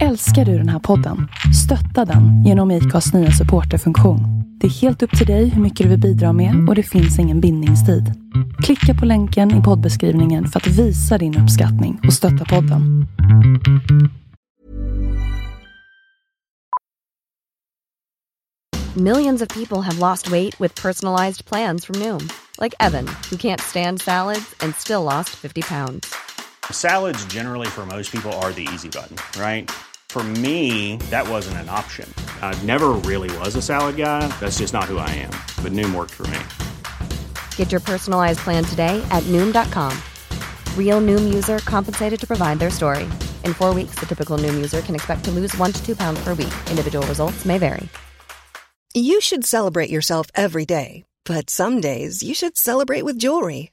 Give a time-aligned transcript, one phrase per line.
[0.00, 1.28] Älskar du den här podden?
[1.64, 4.20] Stötta den genom IKAs nya supporterfunktion.
[4.60, 7.18] Det är helt upp till dig hur mycket du vill bidra med och det finns
[7.18, 8.12] ingen bindningstid.
[8.62, 13.06] Klicka på länken i poddbeskrivningen för att visa din uppskattning och stötta podden.
[18.96, 22.28] Millions of people have lost weight with personalized plans from Noom,
[22.60, 26.31] like Evan, who can't stand salads and still lost 50 pounds.
[26.70, 29.70] Salads, generally, for most people, are the easy button, right?
[30.10, 32.06] For me, that wasn't an option.
[32.42, 34.28] I never really was a salad guy.
[34.40, 35.32] That's just not who I am.
[35.64, 36.38] But Noom worked for me.
[37.56, 39.96] Get your personalized plan today at Noom.com.
[40.76, 43.04] Real Noom user compensated to provide their story.
[43.44, 46.22] In four weeks, the typical Noom user can expect to lose one to two pounds
[46.22, 46.52] per week.
[46.68, 47.88] Individual results may vary.
[48.92, 53.72] You should celebrate yourself every day, but some days you should celebrate with jewelry.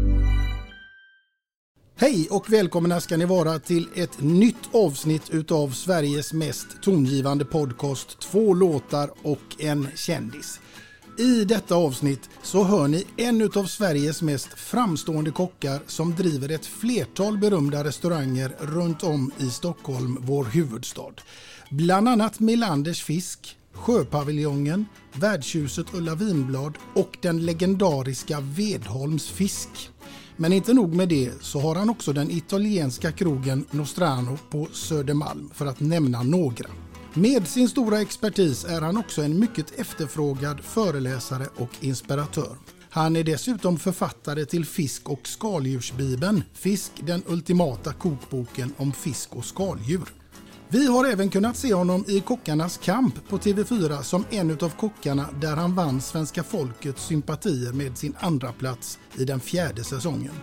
[2.01, 8.19] Hej och välkomna ska ni vara till ett nytt avsnitt utav Sveriges mest tongivande podcast
[8.19, 10.59] Två låtar och en kändis.
[11.17, 16.65] I detta avsnitt så hör ni en utav Sveriges mest framstående kockar som driver ett
[16.65, 21.13] flertal berömda restauranger runt om i Stockholm, vår huvudstad.
[21.69, 29.91] Bland annat Milanders fisk, Sjöpaviljongen, Värdshuset Ulla Vinblad och den legendariska Vedholms fisk.
[30.41, 35.49] Men inte nog med det så har han också den italienska krogen Nostrano på Södermalm
[35.53, 36.69] för att nämna några.
[37.13, 42.57] Med sin stora expertis är han också en mycket efterfrågad föreläsare och inspiratör.
[42.89, 49.45] Han är dessutom författare till Fisk och skaldjursbibeln Fisk den ultimata kokboken om fisk och
[49.45, 50.20] skaldjur.
[50.73, 55.29] Vi har även kunnat se honom i Kockarnas kamp på TV4 som en av kockarna
[55.41, 60.33] där han vann svenska folkets sympatier med sin andra plats i den fjärde säsongen.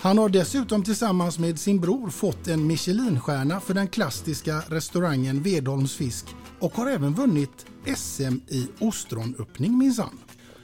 [0.00, 5.94] Han har dessutom tillsammans med sin bror fått en Michelinstjärna för den klassiska restaurangen Vedholms
[5.94, 6.26] fisk
[6.60, 10.18] och har även vunnit SM i ostronöppning minsann.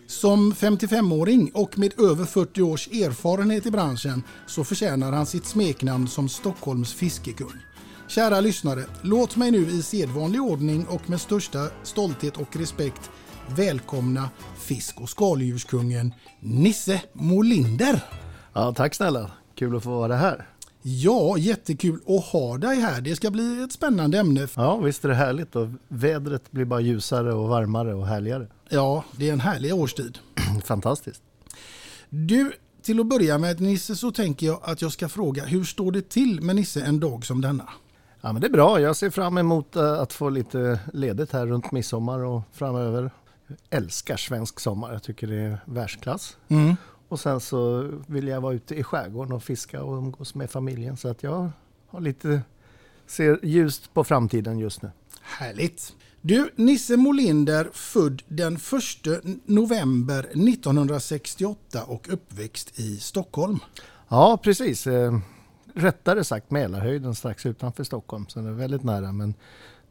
[0.06, 6.08] Som 55-åring och med över 40 års erfarenhet i branschen så förtjänar han sitt smeknamn
[6.08, 7.69] som Stockholms fiskekung.
[8.10, 13.10] Kära lyssnare, låt mig nu i sedvanlig ordning och med största stolthet och respekt
[13.56, 18.04] välkomna fisk och skaldjurskungen Nisse Molinder.
[18.52, 19.30] Ja, tack snälla.
[19.54, 20.48] Kul att få vara här.
[20.82, 23.00] Ja, jättekul att ha dig här.
[23.00, 24.48] Det ska bli ett spännande ämne.
[24.56, 28.46] Ja, visst är det härligt och vädret blir bara ljusare och varmare och härligare.
[28.68, 30.18] Ja, det är en härlig årstid.
[30.64, 31.22] Fantastiskt.
[32.08, 35.92] Du, till att börja med Nisse så tänker jag att jag ska fråga hur står
[35.92, 37.68] det till med Nisse en dag som denna?
[38.20, 38.80] Ja, men det är bra.
[38.80, 43.10] Jag ser fram emot eh, att få lite ledigt här runt midsommar och framöver.
[43.46, 44.92] Jag älskar svensk sommar.
[44.92, 46.36] Jag tycker det är världsklass.
[46.48, 46.76] Mm.
[47.08, 50.96] Och sen så vill jag vara ute i skärgården och fiska och umgås med familjen.
[50.96, 51.50] Så att jag
[51.88, 52.42] har lite,
[53.06, 54.90] ser ljust på framtiden just nu.
[55.22, 55.94] Härligt.
[56.20, 58.60] Du, Nisse Molinder, född den 1
[59.44, 63.58] november 1968 och uppväxt i Stockholm.
[64.08, 64.86] Ja, precis.
[65.74, 68.26] Rättare sagt Mälarhöjden strax utanför Stockholm.
[68.28, 69.12] Så det är väldigt nära.
[69.12, 69.34] Men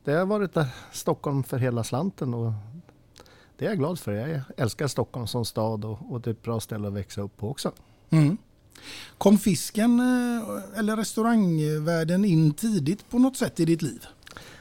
[0.03, 0.57] det har varit
[0.91, 2.51] Stockholm för hela slanten och
[3.57, 4.11] det är jag glad för.
[4.11, 7.37] Jag älskar Stockholm som stad och, och det är ett bra ställe att växa upp
[7.37, 7.71] på också.
[8.09, 8.37] Mm.
[9.17, 14.05] Kom fisken eh, eller restaurangvärlden in tidigt på något sätt i ditt liv?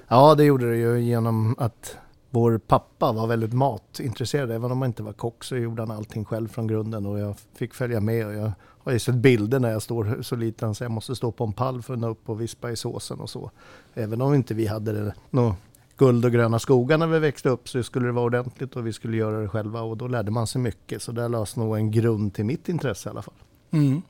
[0.08, 1.96] Ja, det gjorde det ju genom att
[2.30, 4.50] vår pappa var väldigt matintresserad.
[4.50, 7.34] Även om han inte var kock så gjorde han allting själv från grunden och jag
[7.54, 8.26] fick följa med.
[8.26, 8.52] Och jag
[8.88, 11.52] har ju sett bilder när jag står så liten så jag måste stå på en
[11.52, 13.50] pall för att nå upp och vispa i såsen och så.
[13.94, 15.56] Även om inte vi hade det, något
[15.96, 18.92] guld och gröna skogar när vi växte upp så skulle det vara ordentligt och vi
[18.92, 21.02] skulle göra det själva och då lärde man sig mycket.
[21.02, 23.34] Så där lades nog en grund till mitt intresse i alla fall.
[23.70, 24.02] Mm.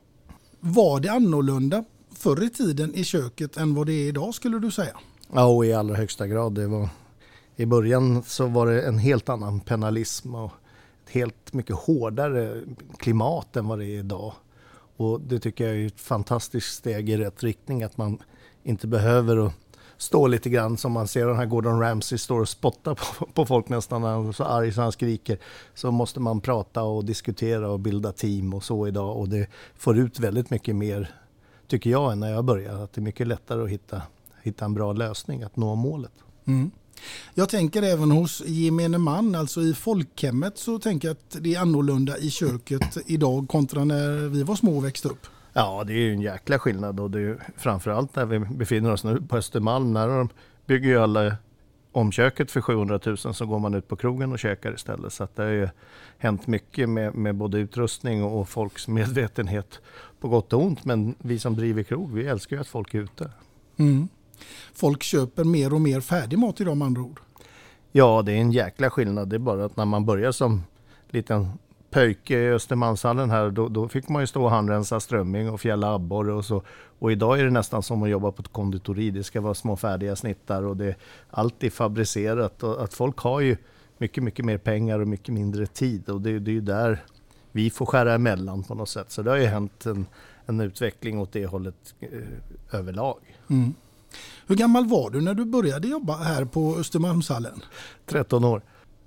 [0.59, 1.83] Var det annorlunda
[2.15, 4.97] förr i tiden i köket än vad det är idag skulle du säga?
[5.33, 6.53] Ja, och i allra högsta grad.
[6.53, 6.89] Det var
[7.55, 10.51] I början så var det en helt annan penalism och
[11.05, 12.63] ett helt mycket hårdare
[12.97, 14.33] klimat än vad det är idag.
[14.99, 18.17] Och det tycker jag är ett fantastiskt steg i rätt riktning att man
[18.63, 19.53] inte behöver att
[19.97, 23.45] stå lite grann som man ser den här Gordon Ramsay står och spottar på, på
[23.45, 25.39] folk nästan när han är så arg så han skriker.
[25.73, 29.97] Så måste man prata och diskutera och bilda team och så idag och det får
[29.97, 31.15] ut väldigt mycket mer
[31.67, 32.83] tycker jag än när jag började.
[32.83, 34.01] Att det är mycket lättare att hitta,
[34.43, 36.13] hitta en bra lösning att nå målet.
[36.45, 36.71] Mm.
[37.33, 41.59] Jag tänker även hos gemene man, alltså i folkhemmet så tänker jag att det är
[41.59, 45.27] annorlunda i köket idag kontra när vi var små och växte upp.
[45.53, 49.03] Ja, det är ju en jäkla skillnad och det är framförallt när vi befinner oss
[49.03, 49.93] nu på Östermalm.
[49.93, 50.29] När de
[50.65, 51.35] bygger ju alla
[51.91, 55.13] om köket för 700 000 så går man ut på krogen och käkar istället.
[55.13, 55.69] Så det har ju
[56.17, 59.79] hänt mycket med, med både utrustning och folks medvetenhet
[60.19, 60.85] på gott och ont.
[60.85, 63.31] Men vi som driver krog, vi älskar ju att folk är ute.
[63.77, 64.07] Mm.
[64.73, 67.19] Folk köper mer och mer färdig mat idag med andra ord.
[67.91, 69.29] Ja, det är en jäkla skillnad.
[69.29, 70.63] Det är bara att när man börjar som
[71.09, 71.47] liten
[71.89, 75.93] pöjke i Östermalmshallen här, då, då, fick man ju stå och handrensa strömming och fjälla
[75.93, 76.63] abborre och så.
[76.99, 79.11] Och idag är det nästan som att jobba på ett konditori.
[79.11, 80.95] Det ska vara små färdiga snittar och det,
[81.29, 82.63] allt är fabricerat.
[82.63, 83.57] Och att folk har ju
[83.97, 87.03] mycket, mycket mer pengar och mycket mindre tid och det, det är ju där
[87.51, 89.11] vi får skära emellan på något sätt.
[89.11, 90.05] Så det har ju hänt en,
[90.45, 93.17] en utveckling åt det hållet eh, överlag.
[93.49, 93.73] Mm.
[94.49, 97.61] Hur gammal var du när du började jobba här på Östermalmshallen?
[98.05, 98.61] 13 år.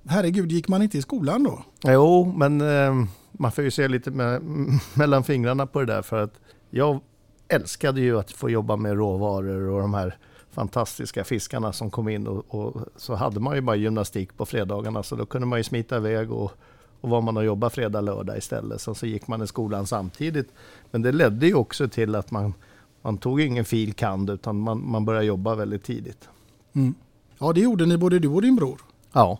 [0.09, 1.63] Herregud, gick man inte i skolan då?
[1.85, 4.43] Jo, men eh, man får ju se lite med,
[4.95, 6.41] mellan fingrarna på det där för att
[6.71, 7.01] jag
[7.49, 10.17] älskade ju att få jobba med råvaror och de här
[10.51, 15.03] fantastiska fiskarna som kom in och, och, så hade man ju bara gymnastik på fredagarna
[15.03, 16.53] så då kunde man ju smita iväg och,
[17.01, 18.81] och var man och jobba fredag, lördag istället.
[18.81, 20.53] Så, så gick man i skolan samtidigt.
[20.91, 22.55] Men det ledde ju också till att man,
[23.03, 23.95] man tog ingen fil.
[23.95, 26.29] kand utan man, man började jobba väldigt tidigt.
[26.73, 26.95] Mm.
[27.39, 28.81] Ja, det gjorde ni både du och din bror.
[29.13, 29.39] Ja.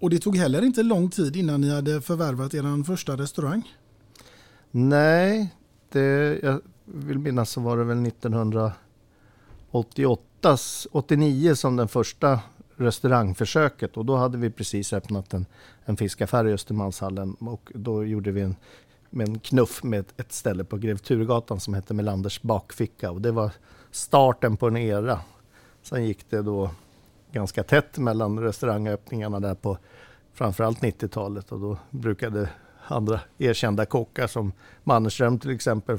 [0.00, 3.72] Och det tog heller inte lång tid innan ni hade förvärvat er första restaurang?
[4.70, 5.54] Nej,
[5.92, 10.56] det, jag vill minnas så var det väl 1988,
[10.92, 12.40] 89 som den första
[12.76, 15.46] restaurangförsöket och då hade vi precis öppnat en,
[15.84, 18.56] en fiskaffär i Östermalmshallen och då gjorde vi en,
[19.14, 23.30] med en knuff med ett ställe på Grev Turgatan som hette Melanders bakficka och det
[23.30, 23.50] var
[23.90, 25.20] starten på en era.
[25.82, 26.70] Sen gick det då
[27.32, 29.78] ganska tätt mellan restaurangöppningarna där på
[30.34, 32.48] framförallt 90-talet och då brukade
[32.86, 34.52] andra erkända kockar som
[34.84, 35.98] Mannerström till exempel.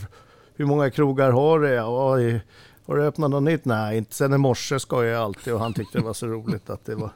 [0.55, 1.67] Hur många krogar har du?
[1.69, 2.09] Ja,
[2.85, 3.65] har du öppnat något nytt?
[3.65, 6.69] Nej, inte sen i morse ska jag alltid och han tyckte det var så roligt
[6.69, 7.09] att det var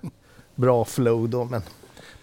[0.56, 1.46] bra flow då.
[1.46, 1.62] Men,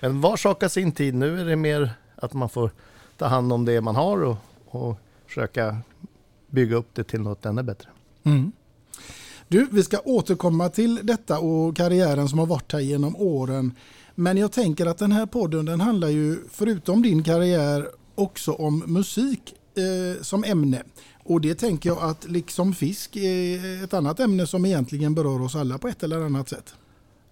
[0.00, 1.14] men var sak har sin tid.
[1.14, 2.70] Nu är det mer att man får
[3.16, 4.36] ta hand om det man har och,
[4.66, 5.78] och försöka
[6.50, 7.88] bygga upp det till något ännu bättre.
[8.22, 8.52] Mm.
[9.48, 13.74] Du, vi ska återkomma till detta och karriären som har varit här genom åren.
[14.14, 18.82] Men jag tänker att den här podden den handlar ju förutom din karriär också om
[18.86, 20.82] musik eh, som ämne.
[21.24, 25.56] Och det tänker jag att liksom fisk är ett annat ämne som egentligen berör oss
[25.56, 26.74] alla på ett eller annat sätt.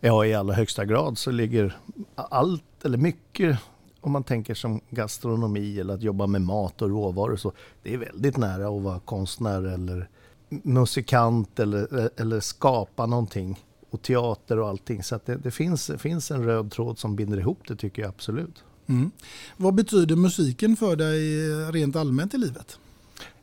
[0.00, 1.76] Ja, i allra högsta grad så ligger
[2.14, 3.58] allt, eller mycket,
[4.04, 7.52] om man tänker som gastronomi eller att jobba med mat och råvaror, så
[7.82, 10.08] det är väldigt nära att vara konstnär eller
[10.48, 13.64] musikant eller, eller skapa någonting.
[13.90, 15.02] Och teater och allting.
[15.02, 18.08] Så det, det, finns, det finns en röd tråd som binder ihop det tycker jag
[18.08, 18.64] absolut.
[18.86, 19.10] Mm.
[19.56, 22.78] Vad betyder musiken för dig rent allmänt i livet?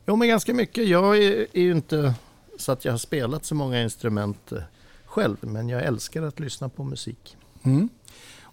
[0.06, 0.88] Jo men ganska mycket.
[0.88, 2.14] Jag är, är ju inte
[2.58, 4.58] så att jag har spelat så många instrument eh,
[5.04, 5.36] själv.
[5.40, 7.36] Men jag älskar att lyssna på musik.
[7.62, 7.88] Mm.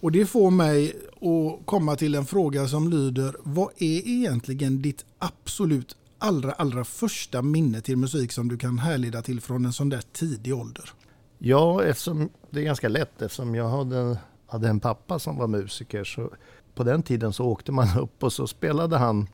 [0.00, 3.36] Och det får mig att komma till en fråga som lyder.
[3.42, 9.22] Vad är egentligen ditt absolut allra, allra första minne till musik som du kan härleda
[9.22, 10.92] till från en sån där tidig ålder?
[11.38, 16.04] Ja, eftersom det är ganska lätt eftersom jag hade, hade en pappa som var musiker.
[16.04, 16.30] Så
[16.74, 19.28] på den tiden så åkte man upp och så spelade han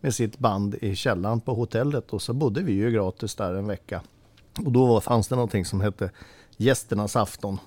[0.00, 3.66] med sitt band i källaren på hotellet och så bodde vi ju gratis där en
[3.66, 4.02] vecka.
[4.64, 6.10] Och då fanns det någonting som hette
[6.56, 7.58] Gästernas afton.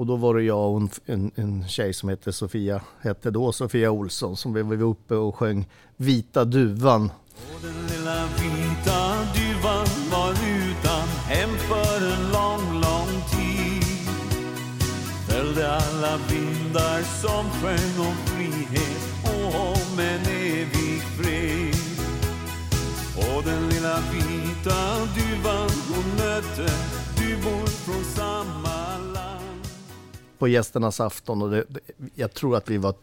[0.00, 3.52] Och då var det jag och en, en, en tjej som hette Sofia, hette då
[3.52, 7.10] Sofia Olsson, som vi var uppe och sjöng Vita duvan.
[7.34, 9.00] Och den lilla vita
[9.34, 14.08] duvan var utan hem för en lång, lång tid.
[15.28, 21.74] Följde alla vindar som sjöng om frihet och om en evig fred.
[23.16, 24.80] Och den lilla vita
[25.16, 26.72] duvan hon mötte
[27.16, 28.49] duvor från samma.
[30.40, 31.64] På gästernas afton och det,
[32.14, 32.94] jag tror att vi var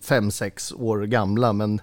[0.00, 1.80] fem, sex år gamla men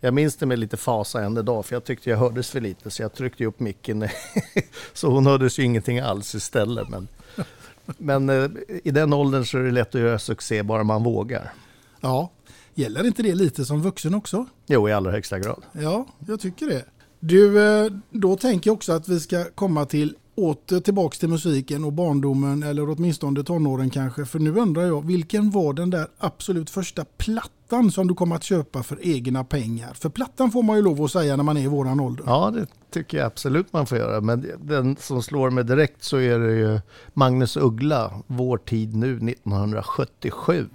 [0.00, 2.90] jag minns det med lite fasa än idag för jag tyckte jag hördes för lite
[2.90, 4.08] så jag tryckte upp micken
[4.92, 6.88] så hon hördes ju ingenting alls istället.
[6.88, 7.08] Men
[7.98, 8.50] Men eh,
[8.84, 11.52] i den åldern så är det lätt att göra succé bara man vågar.
[12.00, 12.30] Ja,
[12.74, 14.46] gäller inte det lite som vuxen också?
[14.66, 15.62] Jo, i allra högsta grad.
[15.72, 16.84] Ja, jag tycker det.
[17.20, 21.84] Du, eh, då tänker jag också att vi ska komma till åter tillbaks till musiken
[21.84, 24.24] och barndomen eller åtminstone tonåren kanske.
[24.24, 28.42] För nu undrar jag, vilken var den där absolut första plattan som du kom att
[28.42, 29.94] köpa för egna pengar?
[29.94, 32.24] För plattan får man ju lov att säga när man är i våran ålder.
[32.26, 34.20] Ja, det tycker jag absolut man får göra.
[34.20, 36.80] Men den som slår mig direkt så är det ju
[37.14, 40.66] Magnus Uggla, Vår tid nu 1977.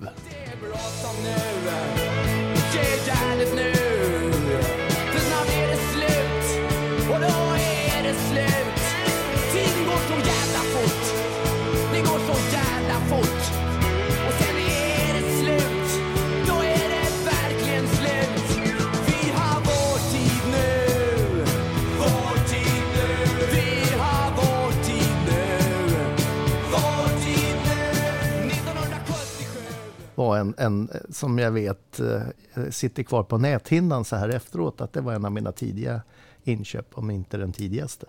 [30.37, 35.01] En, en som jag vet eh, sitter kvar på näthinnan så här efteråt, att det
[35.01, 36.01] var en av mina tidiga
[36.43, 38.05] inköp, om inte den tidigaste.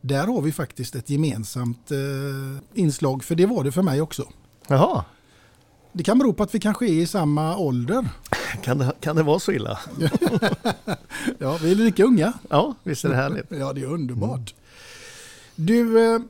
[0.00, 4.28] Där har vi faktiskt ett gemensamt eh, inslag, för det var det för mig också.
[4.68, 5.04] Jaha.
[5.92, 8.08] Det kan bero på att vi kanske är i samma ålder.
[8.62, 9.78] Kan det, kan det vara så illa?
[11.38, 12.32] ja, vi är lika unga.
[12.50, 13.46] Ja, visst är det härligt.
[13.48, 14.54] ja, det är underbart.
[14.54, 15.66] Mm.
[15.66, 16.20] Du, eh,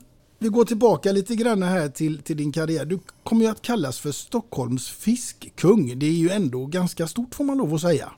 [0.44, 2.84] vi går tillbaka lite grann här till, till din karriär.
[2.84, 5.98] Du kommer ju att kallas för Stockholms fiskkung.
[5.98, 8.12] Det är ju ändå ganska stort får man lov att säga.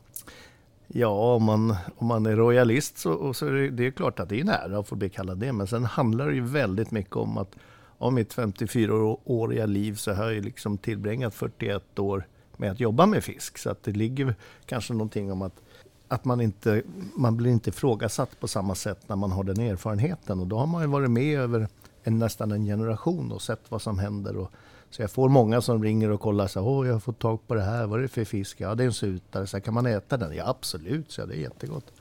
[0.86, 4.28] Ja, om man, om man är royalist så, så är det, det är klart att
[4.28, 5.52] det är en ära att få bli kallad det.
[5.52, 7.56] Men sen handlar det ju väldigt mycket om att
[7.98, 13.24] av mitt 54-åriga liv så har jag liksom tillbringat 41 år med att jobba med
[13.24, 13.58] fisk.
[13.58, 14.34] Så att det ligger
[14.66, 15.62] kanske någonting om att,
[16.08, 16.82] att man inte
[17.16, 20.40] man blir inte ifrågasatt på samma sätt när man har den erfarenheten.
[20.40, 21.68] Och då har man ju varit med över
[22.06, 24.36] en, nästan en generation och sett vad som händer.
[24.36, 24.50] Och,
[24.90, 27.54] så jag får många som ringer och kollar så Åh, jag har fått tag på
[27.54, 28.60] det här, vad är det för fisk?
[28.60, 29.46] Ja, det är en sutare.
[29.46, 30.36] Så här, kan man äta den?
[30.36, 31.92] Ja, absolut, så det är jättegott.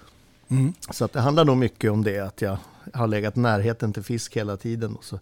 [0.47, 0.73] Mm.
[0.91, 2.57] Så att det handlar nog mycket om det, att jag
[2.93, 4.95] har legat närheten till fisk hela tiden.
[4.95, 5.19] Och så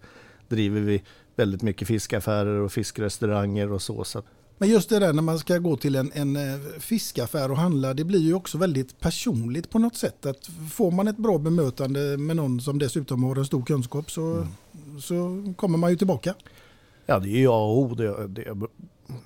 [0.48, 1.04] driver vi
[1.36, 4.04] väldigt mycket fiskaffärer och fiskrestauranger och så.
[4.04, 4.22] så
[4.64, 7.94] men just det där när man ska gå till en, en eh, fiskaffär och handla,
[7.94, 10.26] det blir ju också väldigt personligt på något sätt.
[10.26, 14.22] Att får man ett bra bemötande med någon som dessutom har en stor kunskap så,
[14.22, 14.48] mm.
[15.02, 16.34] så kommer man ju tillbaka.
[17.06, 17.96] Ja, det är ju A och O.
[17.96, 18.68] Det, det, jag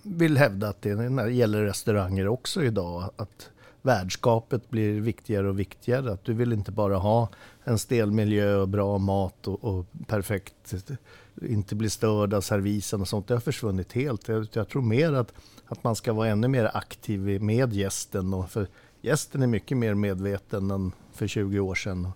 [0.03, 3.09] vill hävda att det när det gäller restauranger också idag.
[3.15, 3.49] Att
[3.81, 6.11] värdskapet blir viktigare och viktigare.
[6.11, 7.29] Att du vill inte bara ha
[7.63, 10.73] en stel miljö och bra mat och, och perfekt
[11.41, 13.27] inte bli störd av servisen och sånt.
[13.27, 14.27] Det har försvunnit helt.
[14.27, 15.33] Jag, jag, tror mer att,
[15.65, 18.33] att man ska vara ännu mer aktiv med gästen.
[18.33, 18.67] Och för
[19.01, 22.11] gästen är mycket mer medveten än för 20 år sedan.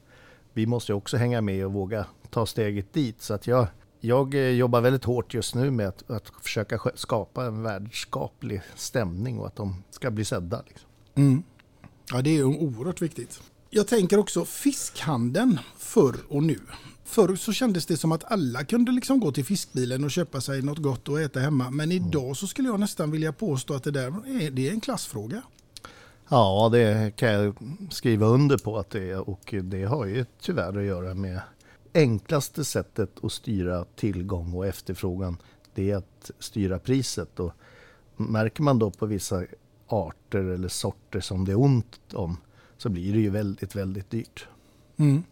[0.53, 3.22] Vi måste också hänga med och våga ta steget dit.
[3.22, 3.68] Så att jag,
[4.00, 9.39] jag eh, jobbar väldigt hårt just nu med att, att försöka skapa en värdskaplig stämning
[9.39, 10.63] och att de ska bli sedda.
[10.68, 10.89] Liksom.
[11.15, 11.44] Mm.
[12.12, 13.41] Ja, det är oerhört viktigt.
[13.70, 16.60] Jag tänker också fiskhandeln förr och nu.
[17.05, 20.62] Förr så kändes det som att alla kunde liksom gå till fiskbilen och köpa sig
[20.62, 21.70] något gott att äta hemma.
[21.70, 22.08] Men mm.
[22.08, 25.41] idag så skulle jag nästan vilja påstå att det där är, det är en klassfråga.
[26.29, 27.55] Ja, det kan jag
[27.91, 31.41] skriva under på att det är och det har ju tyvärr att göra med
[31.93, 35.38] enklaste sättet att styra tillgång och efterfrågan.
[35.74, 37.51] Det är att styra priset och
[38.17, 39.43] märker man då på vissa
[39.93, 42.38] arter eller sorter som det är ont om
[42.77, 44.48] så blir det ju väldigt, väldigt dyrt.
[44.98, 45.24] Mm.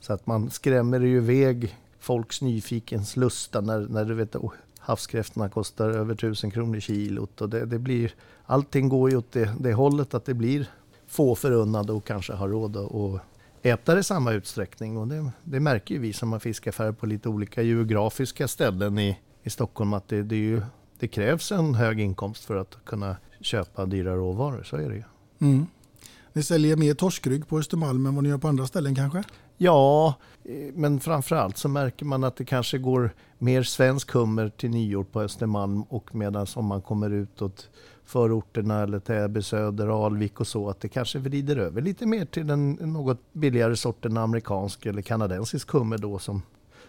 [0.00, 5.48] Så att man skrämmer ju iväg folks nyfikens lusta när, när du vet oh, havskräftorna
[5.48, 7.40] kostar över tusen kronor kilot.
[7.40, 10.70] Och det, det blir, allting går ju åt det, det hållet att det blir
[11.06, 13.20] få förunnade och kanske har råd att
[13.62, 14.96] äta det i samma utsträckning.
[14.96, 19.18] Och det, det märker ju vi som har fiskaffärer på lite olika geografiska ställen i,
[19.42, 20.62] i Stockholm att det, det, ju,
[20.98, 24.62] det, krävs en hög inkomst för att kunna köpa dyra råvaror.
[24.62, 25.02] Så är det ju.
[25.38, 25.66] Mm.
[26.32, 29.24] Ni säljer mer torskrygg på Östermalm än vad ni gör på andra ställen kanske?
[29.56, 30.14] Ja,
[30.74, 35.20] men framförallt så märker man att det kanske går mer svensk hummer till nyår på
[35.20, 37.68] Östermalm och medan om man kommer utåt
[38.04, 42.46] förorterna eller Täby, Söder, Alvik och så att det kanske vrider över lite mer till
[42.46, 46.42] den något billigare sorten amerikansk eller kanadensisk hummer då som,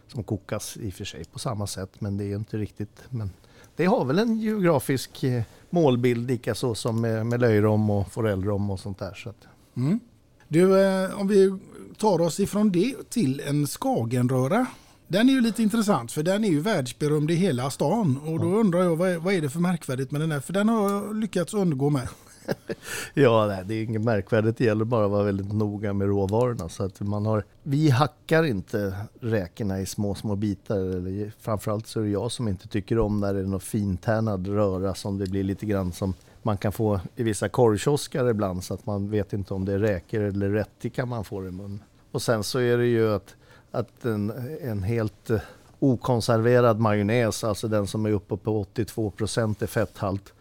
[0.07, 3.29] som kokas i och för sig på samma sätt men det är inte riktigt men
[3.77, 8.69] det har väl en geografisk eh, målbild lika så som med, med löjrom och forellrom
[8.69, 9.13] och sånt där.
[9.13, 9.33] Så.
[9.77, 9.99] Mm.
[10.47, 11.57] Du, eh, om vi
[11.97, 14.65] tar oss ifrån det till en skagenröra.
[15.07, 18.47] Den är ju lite intressant för den är ju världsberömd i hela stan och då
[18.47, 20.39] undrar jag vad är, vad är det för märkvärdigt med den här?
[20.39, 22.07] För den har jag lyckats undgå med.
[23.13, 24.57] ja, nej, det är inget märkvärdigt.
[24.57, 26.69] Det gäller bara att vara väldigt noga med råvarorna.
[26.69, 30.77] Så att man har, vi hackar inte räkorna i små, små bitar.
[30.77, 34.47] Eller, framförallt så är det jag som inte tycker om när det är någon fintärnad
[34.47, 36.13] röra som det blir lite grann som
[36.43, 39.79] man kan få i vissa korvkioskar ibland så att man vet inte om det är
[39.79, 41.79] räkor eller rättika man får i mun.
[42.11, 43.35] Och sen så är det ju att,
[43.71, 45.39] att en, en helt eh,
[45.79, 50.33] okonserverad majonnäs, alltså den som är uppe på 82 procent i fetthalt,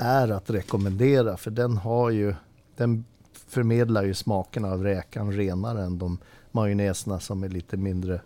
[0.00, 2.34] är att rekommendera för den har ju,
[2.76, 6.18] den förmedlar ju smaken av räkan renare än de
[6.52, 8.20] majonnäserna som är lite mindre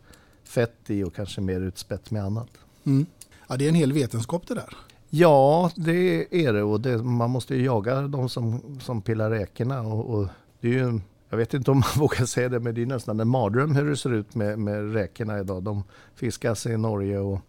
[0.45, 2.49] fett i och kanske mer utspätt med annat.
[2.85, 3.07] Mm.
[3.49, 4.77] Ja, det är en hel vetenskap det där.
[5.11, 9.81] Ja, det är det och det, man måste ju jaga de som, som pillar räkorna
[9.81, 10.29] och, och
[10.61, 11.01] det är ju
[11.35, 13.91] jag vet inte om man vågar säga det, men det är nästan en mardröm hur
[13.91, 15.63] det ser ut med, med räkorna idag.
[15.63, 17.41] De fiskas i Norge och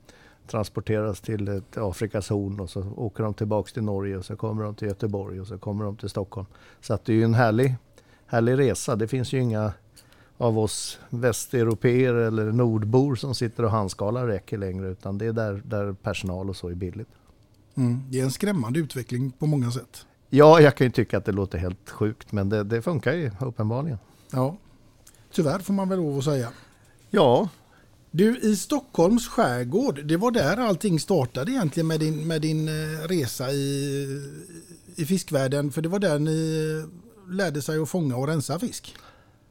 [0.47, 4.63] transporteras till ett Afrikas horn och så åker de tillbaks till Norge och så kommer
[4.63, 6.47] de till Göteborg och så kommer de till Stockholm.
[6.81, 7.75] Så att det är ju en härlig,
[8.27, 8.95] härlig resa.
[8.95, 9.73] Det finns ju inga
[10.37, 15.61] av oss västeuropeer eller nordbor som sitter och handskalar räkor längre utan det är där,
[15.65, 17.09] där personal och så är billigt.
[17.75, 20.05] Mm, det är en skrämmande utveckling på många sätt.
[20.29, 23.31] Ja, jag kan ju tycka att det låter helt sjukt men det, det funkar ju
[23.41, 23.97] uppenbarligen.
[24.31, 24.57] Ja,
[25.31, 26.49] tyvärr får man väl lov att säga.
[27.09, 27.49] Ja.
[28.17, 33.07] Du, i Stockholms skärgård, det var där allting startade egentligen med din, med din eh,
[33.07, 34.07] resa i,
[34.95, 35.71] i fiskvärlden.
[35.71, 38.95] För det var där ni eh, lärde sig att fånga och rensa fisk.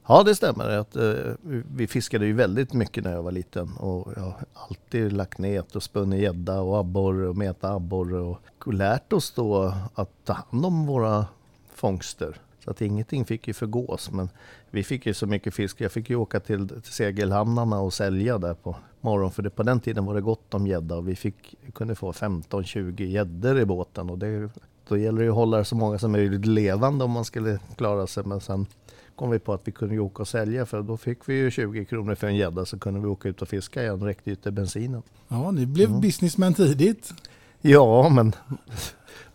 [0.07, 0.69] Ja, det stämmer.
[0.69, 1.15] Att, eh,
[1.77, 5.77] vi fiskade ju väldigt mycket när jag var liten och jag har alltid lagt nät
[5.77, 10.67] och spunnit gädda och abborre och meta abborre och lärt oss då att ta hand
[10.67, 11.27] om våra
[11.75, 12.41] fångster.
[12.65, 14.11] Så att ingenting fick ju förgås.
[14.11, 14.29] Men
[14.71, 15.81] vi fick ju så mycket fisk.
[15.81, 19.33] Jag fick ju åka till, till segelhamnarna och sälja där på morgonen.
[19.33, 22.13] För det, på den tiden var det gott om gädda och vi fick, kunde få
[22.13, 24.11] 15-20 gäddor i båten.
[24.11, 24.51] Och det,
[24.89, 28.25] då gäller det att hålla så många som möjligt levande om man skulle klara sig.
[28.25, 28.67] Men sen
[29.17, 31.85] kom vi på att vi kunde åka och sälja för då fick vi ju 20
[31.85, 34.05] kronor för en gädda så kunde vi åka ut och fiska igen.
[34.05, 35.03] Räckte ju till bensinen.
[35.29, 36.01] Ja, ni blev mm.
[36.01, 37.13] businessman tidigt.
[37.61, 38.35] Ja, men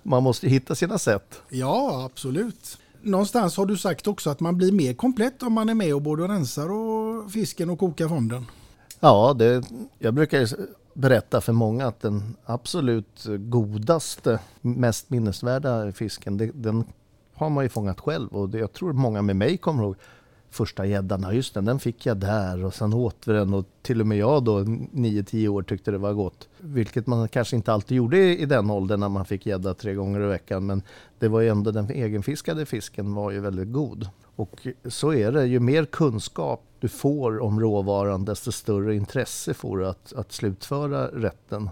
[0.03, 1.41] man måste hitta sina sätt.
[1.49, 2.77] Ja, absolut.
[3.01, 6.01] Någonstans har du sagt också att man blir mer komplett om man är med och
[6.01, 8.45] både rensar och fisken och kokar fonden.
[8.99, 9.63] Ja, det,
[9.99, 10.47] jag brukar
[10.93, 16.83] berätta för många att den absolut godaste, mest minnesvärda fisken, det, den
[17.33, 19.95] har man ju fångat själv och det, jag tror många med mig kommer ihåg
[20.51, 24.01] första gäddan, just den, den fick jag där och sen åt vi den och till
[24.01, 26.47] och med jag då 9-10 år tyckte det var gott.
[26.57, 30.21] Vilket man kanske inte alltid gjorde i den åldern när man fick gädda tre gånger
[30.21, 30.81] i veckan men
[31.19, 34.09] det var ju ändå den egenfiskade fisken var ju väldigt god.
[34.35, 39.77] Och så är det, ju mer kunskap du får om råvaran desto större intresse får
[39.77, 41.69] du att, att slutföra rätten.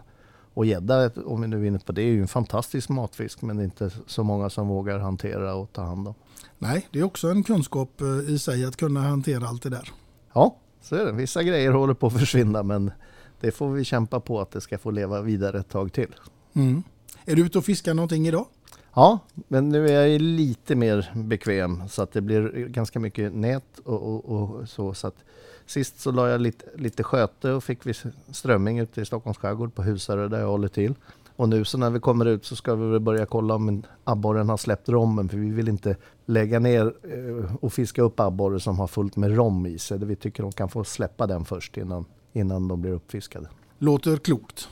[0.54, 3.58] Och gädda, om vi nu är inne på det, är ju en fantastisk matfisk men
[3.58, 6.14] det är inte så många som vågar hantera och ta hand om.
[6.58, 9.92] Nej, det är också en kunskap eh, i sig att kunna hantera allt det där.
[10.34, 11.12] Ja, så är det.
[11.12, 12.92] Vissa grejer håller på att försvinna men
[13.40, 16.16] det får vi kämpa på att det ska få leva vidare ett tag till.
[16.54, 16.84] Mm.
[17.26, 18.46] Är du ute och fiskar någonting idag?
[18.94, 23.80] Ja, men nu är jag lite mer bekväm så att det blir ganska mycket nät
[23.84, 24.94] och, och, och så.
[24.94, 25.24] så att
[25.68, 27.94] Sist så la jag lite, lite sköte och fick vi
[28.32, 30.96] strömming ute i Stockholms skärgård på Husarö där jag håller till.
[31.38, 34.58] Och nu så när vi kommer ut så ska vi börja kolla om abborren har
[34.58, 35.96] släppt rommen för vi vill inte
[36.26, 39.98] lägga ner eh, och fiska upp abborre som har fullt med rom i sig.
[39.98, 43.50] Vi tycker de kan få släppa den först innan, innan de blir uppfiskade.
[43.78, 44.70] Låter klokt.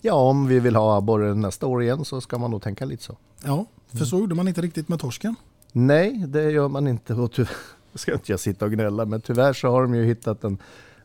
[0.00, 3.02] Ja, om vi vill ha abborre nästa år igen så ska man nog tänka lite
[3.02, 3.16] så.
[3.44, 5.36] Ja, för så gjorde man inte riktigt med torsken.
[5.72, 7.14] Nej, det gör man inte.
[7.14, 7.30] Och
[7.94, 10.58] ska inte jag sitta och gnälla, men tyvärr så har de ju hittat en,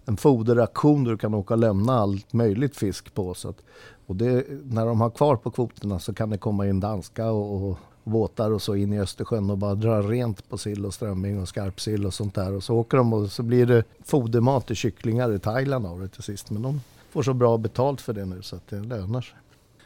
[0.05, 3.33] en foderaktion där du kan åka och lämna allt möjligt fisk på.
[3.33, 3.61] Så att,
[4.09, 7.69] och det, när de har kvar på kvoterna så kan det komma in danska och,
[7.69, 11.41] och båtar och så in i Östersjön och bara dra rent på sill och strömming
[11.41, 12.53] och skarpsill och sånt där.
[12.53, 16.07] Och så åker de och så blir det fodermat till kycklingar i Thailand av det
[16.07, 16.49] till sist.
[16.49, 19.37] Men de får så bra betalt för det nu så att det lönar sig.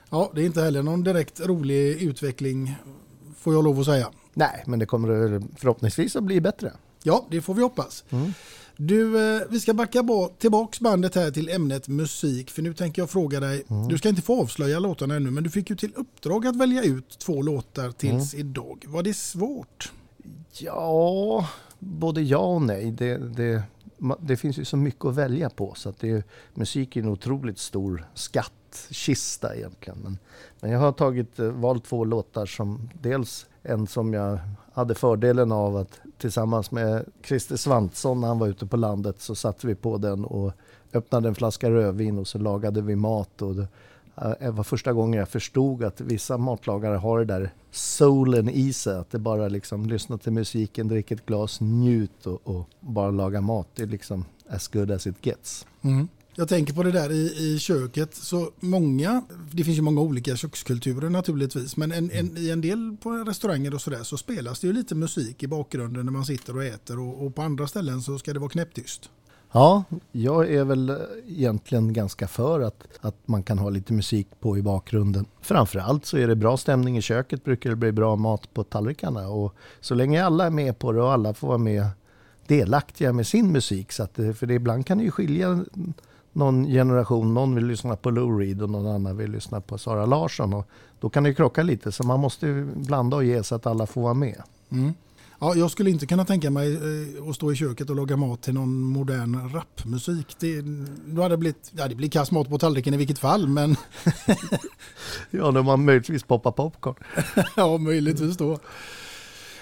[0.10, 2.76] Ja, det är inte heller någon direkt rolig utveckling
[3.38, 4.10] får jag lov att säga.
[4.34, 6.72] Nej, men det kommer förhoppningsvis att bli bättre.
[7.04, 8.04] Ja, det får vi hoppas.
[8.10, 8.34] Mm.
[8.78, 10.04] Du, eh, vi ska backa
[10.38, 12.52] tillbaks bandet här till ämnet musik.
[12.52, 13.88] För nu tänker jag fråga dig, mm.
[13.88, 16.84] du ska inte få avslöja låtarna ännu, men du fick ju till uppdrag att välja
[16.84, 18.48] ut två låtar tills mm.
[18.48, 18.86] idag.
[18.88, 19.92] Var det svårt?
[20.60, 22.92] Ja, både ja och nej.
[22.92, 23.64] Det, det,
[24.20, 27.60] det finns ju så mycket att välja på så att det, musik är en otroligt
[27.60, 30.00] stor skattkista egentligen.
[30.04, 30.18] Men,
[30.60, 34.40] men jag har tagit, eh, valt två låtar som dels en som jag
[34.74, 39.36] hade fördelen av att tillsammans med Christer Svantsson när han var ute på landet så
[39.36, 40.54] satte vi på den och
[40.94, 43.68] öppnade en flaska rödvin och så lagade vi mat och eh,
[44.40, 48.98] Det var första gången jag förstod att vissa matlagare har det där soulen i sig.
[48.98, 53.42] Att det bara liksom lyssna till musiken, dricka ett glas, njut och, och, bara laga
[53.42, 53.68] mat.
[53.76, 55.68] Det är liksom as good as it gets.
[55.82, 56.08] Mm.
[56.36, 58.16] Jag tänker på det där i, i köket.
[58.16, 61.78] Så många, det finns ju många olika kökskulturer naturligtvis.
[61.78, 64.96] Men en, en, i en del på restauranger och sådär så spelas det ju lite
[64.96, 67.00] musik i bakgrunden när man sitter och äter.
[67.00, 69.10] Och, och på andra ställen så ska det vara knäpptyst.
[69.52, 74.58] Ja, jag är väl egentligen ganska för att, att man kan ha lite musik på
[74.58, 75.26] i bakgrunden.
[75.42, 79.30] Framförallt så är det bra stämning i köket, brukar det bli bra mat på tallrikarna.
[79.30, 81.88] Och så länge alla är med på det och alla får vara med
[82.48, 83.92] delaktiga med sin musik.
[83.92, 85.66] Så att, för det, ibland kan det ju skilja
[86.34, 90.06] någon generation, någon vill lyssna på Lou Reed och någon annan vill lyssna på Sara
[90.06, 90.54] Larsson.
[90.54, 90.68] Och
[91.00, 94.02] då kan det krocka lite, så man måste blanda och ge så att alla får
[94.02, 94.44] vara med.
[94.70, 94.94] Mm.
[95.40, 98.42] Ja, jag skulle inte kunna tänka mig eh, att stå i köket och laga mat
[98.42, 100.36] till någon modern rapmusik.
[100.40, 100.62] Det,
[101.06, 103.76] då hade det blivit, ja, det blir kass mat på tallriken i vilket fall, men...
[105.32, 106.96] ja, när man möjligtvis poppar popcorn.
[107.56, 108.60] ja, möjligtvis då.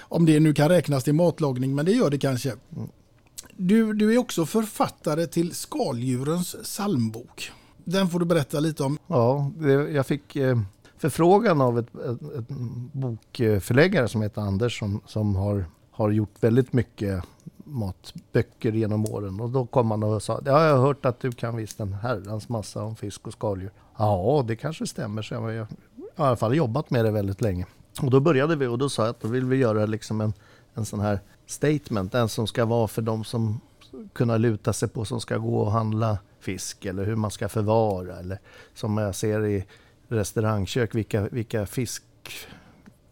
[0.00, 2.52] Om det nu kan räknas till matlagning, men det gör det kanske.
[3.56, 7.52] Du, du är också författare till Skaldjurens psalmbok.
[7.84, 8.98] Den får du berätta lite om.
[9.06, 9.50] Ja,
[9.92, 10.58] jag fick eh,
[10.98, 12.48] förfrågan av ett, ett, ett
[12.92, 17.24] bokförläggare som heter Anders som, som har, har gjort väldigt mycket
[17.64, 19.40] matböcker genom åren.
[19.40, 21.92] Och då kom han och sa, ja, jag har hört att du kan visst en
[21.92, 23.72] herrans massa om fisk och skaldjur.
[23.98, 25.66] Ja, det kanske stämmer, så jag, jag
[26.16, 27.66] har i alla fall jobbat med det väldigt länge.
[28.02, 30.32] Och då började vi och då sa jag att då vill vi göra liksom en,
[30.74, 31.20] en sån här
[31.52, 33.60] statement, den som ska vara för de som
[34.12, 38.18] kunna luta sig på som ska gå och handla fisk eller hur man ska förvara
[38.18, 38.38] eller
[38.74, 39.64] som jag ser i
[40.08, 42.02] restaurangkök, vilka, vilka fisk,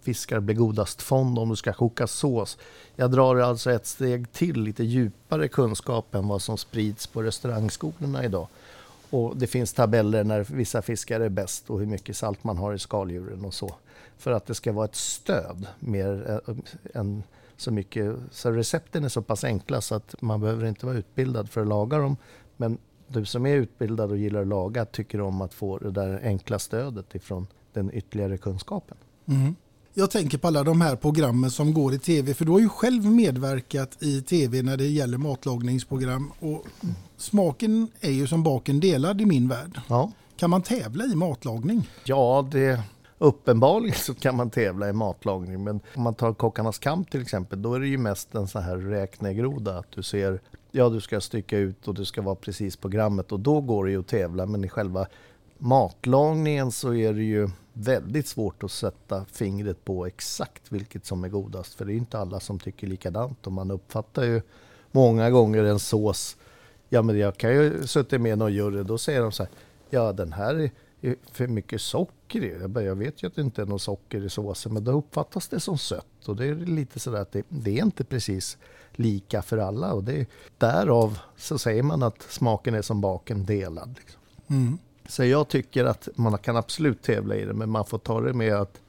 [0.01, 2.59] fiskar blir godast fond om du ska koka sås.
[2.97, 8.25] Jag drar alltså ett steg till, lite djupare kunskap än vad som sprids på restaurangskolorna
[8.25, 8.49] idag.
[9.11, 12.75] Och det finns tabeller när vissa fiskar är bäst och hur mycket salt man har
[12.75, 13.75] i skaldjuren och så.
[14.19, 16.55] För att det ska vara ett stöd mer eh,
[16.95, 17.23] än
[17.61, 18.17] så mycket.
[18.31, 21.69] Så recepten är så pass enkla så att man behöver inte vara utbildad för att
[21.69, 22.17] laga dem.
[22.57, 26.21] Men du som är utbildad och gillar att laga tycker om att få det där
[26.25, 28.97] enkla stödet ifrån den ytterligare kunskapen.
[29.27, 29.55] Mm.
[29.95, 32.69] Jag tänker på alla de här programmen som går i tv, för du har ju
[32.69, 36.33] själv medverkat i tv när det gäller matlagningsprogram.
[36.41, 36.67] Och
[37.17, 39.81] smaken är ju som baken delad i min värld.
[39.89, 40.13] Ja.
[40.37, 41.89] Kan man tävla i matlagning?
[42.05, 42.83] Ja, det,
[43.21, 45.65] uppenbarligen så kan man tävla i matlagning.
[45.65, 48.63] Men om man tar Kockarnas kamp till exempel, då är det ju mest en sån
[48.63, 49.79] här räknegroda.
[49.79, 53.41] Att du ser ja du ska stycka ut och det ska vara precis programmet och
[53.41, 54.47] då går det ju att tävla.
[54.47, 55.07] Men i själva
[55.59, 61.29] matlagningen så är det ju väldigt svårt att sätta fingret på exakt vilket som är
[61.29, 61.75] godast.
[61.75, 64.43] För det är inte alla som tycker likadant och man uppfattar ju
[64.91, 66.37] många gånger en sås.
[66.89, 69.53] Ja men jag kan ju sitta med någon jury, då säger de så här,
[69.91, 70.71] ja den här är
[71.33, 72.59] för mycket socker i.
[72.61, 74.93] Jag, bara, jag vet ju att det inte är något socker i såsen men då
[74.93, 76.29] uppfattas det som sött.
[76.29, 78.59] Och det är lite sådär att det, det är inte precis
[78.93, 79.93] lika för alla.
[79.93, 80.27] Och det,
[80.59, 83.95] därav så säger man att smaken är som baken delad.
[83.99, 84.21] Liksom.
[84.47, 84.79] Mm.
[85.09, 88.33] Så jag tycker att man kan absolut tävla i det, men man får ta det
[88.33, 88.81] med att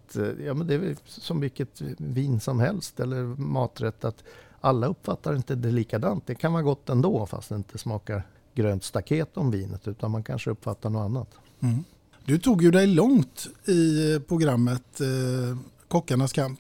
[0.46, 4.06] ja, men det är som vilket vin som helst eller maträtt.
[4.06, 4.24] att
[4.62, 6.28] Alla uppfattar inte det likadant.
[6.28, 10.24] Det kan vara gott ändå fast det inte smakar grönt staket om vinet utan man
[10.24, 11.30] kanske uppfattar något annat.
[11.60, 11.84] Mm.
[12.26, 15.58] Du tog ju dig långt i programmet eh,
[15.88, 16.60] Kockarnas kamp.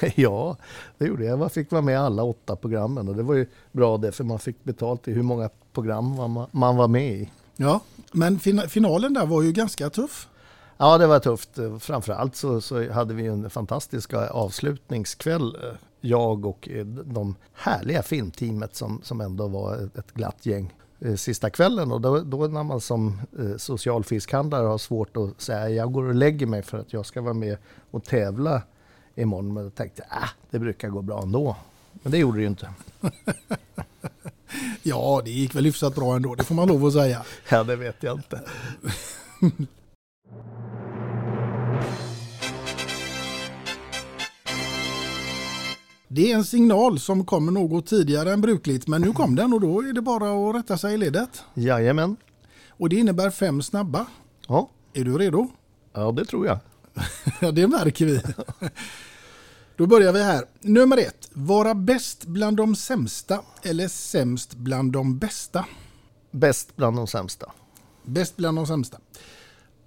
[0.14, 0.56] Ja,
[0.98, 1.40] det gjorde jag.
[1.40, 4.24] Jag fick vara med i alla åtta programmen och det var ju bra det för
[4.24, 6.14] man fick betalt i hur många program
[6.52, 7.30] man, var med i.
[7.56, 7.80] Ja,
[8.12, 10.28] men finalen där var ju ganska tuff.
[10.76, 11.58] Ja, det var tufft.
[11.80, 15.56] Framförallt så, så hade vi en fantastisk avslutningskväll.
[16.00, 16.68] Jag och
[17.04, 20.72] de härliga filmteamet som, som ändå var ett glatt gäng
[21.16, 23.20] sista kvällen och då, då när man som
[23.56, 27.20] social fiskhandlare har svårt att säga jag går och lägger mig för att jag ska
[27.20, 27.56] vara med
[27.90, 28.62] och tävla
[29.14, 29.54] imorgon.
[29.54, 31.56] Men jag tänkte äh, det brukar gå bra ändå.
[31.92, 32.68] Men det gjorde det ju inte.
[34.82, 37.24] ja, det gick väl hyfsat bra ändå, det får man lov att säga.
[37.48, 38.40] Ja, det vet jag inte.
[46.14, 49.60] Det är en signal som kommer något tidigare än brukligt, men nu kom den och
[49.60, 51.44] då är det bara att rätta sig i ledet.
[51.54, 52.16] Jajamän.
[52.68, 54.06] Och det innebär fem snabba.
[54.48, 54.70] Ja.
[54.92, 55.48] Är du redo?
[55.92, 56.58] Ja, det tror jag.
[57.40, 58.22] ja, det märker vi.
[59.76, 60.44] Då börjar vi här.
[60.60, 61.30] Nummer ett.
[61.32, 65.64] Vara bäst bland de sämsta eller sämst bland de bästa?
[66.30, 67.52] Bäst bland de sämsta.
[68.02, 68.98] Bäst bland de sämsta.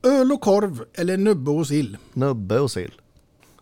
[0.03, 1.97] Öl och korv eller nubbe och sill?
[2.13, 2.93] Nubbe och sill.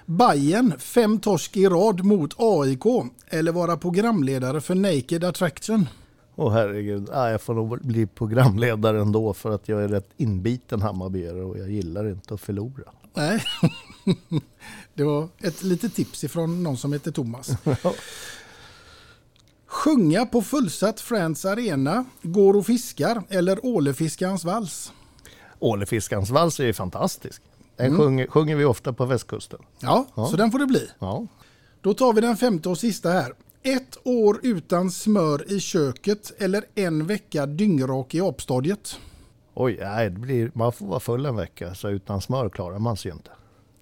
[0.05, 2.85] Bajen fem torsk i rad mot AIK
[3.27, 5.89] eller vara programledare för Naked Attraction?
[6.35, 10.81] Åh herregud, ah, jag får nog bli programledare ändå för att jag är rätt inbiten
[10.81, 12.83] Hammarbyare och jag gillar inte att förlora.
[13.13, 13.43] Nej,
[14.93, 17.49] det var ett litet tips ifrån någon som heter Thomas.
[19.65, 24.91] Sjunga på fullsatt Friends Arena, går och fiskar eller ålefiskarens vals?
[25.59, 27.41] Ålefiskarens vals är ju fantastisk.
[27.75, 27.97] Den mm.
[27.97, 29.59] sjunger, sjunger, vi ofta på västkusten.
[29.79, 30.89] Ja, ja, så den får det bli.
[30.99, 31.27] Ja.
[31.81, 33.33] Då tar vi den femte och sista här.
[33.63, 38.99] Ett år utan smör i köket eller en vecka dyngrak i apstadiet?
[39.53, 42.97] Oj, nej, det blir, man får vara full en vecka så utan smör klarar man
[42.97, 43.31] sig inte.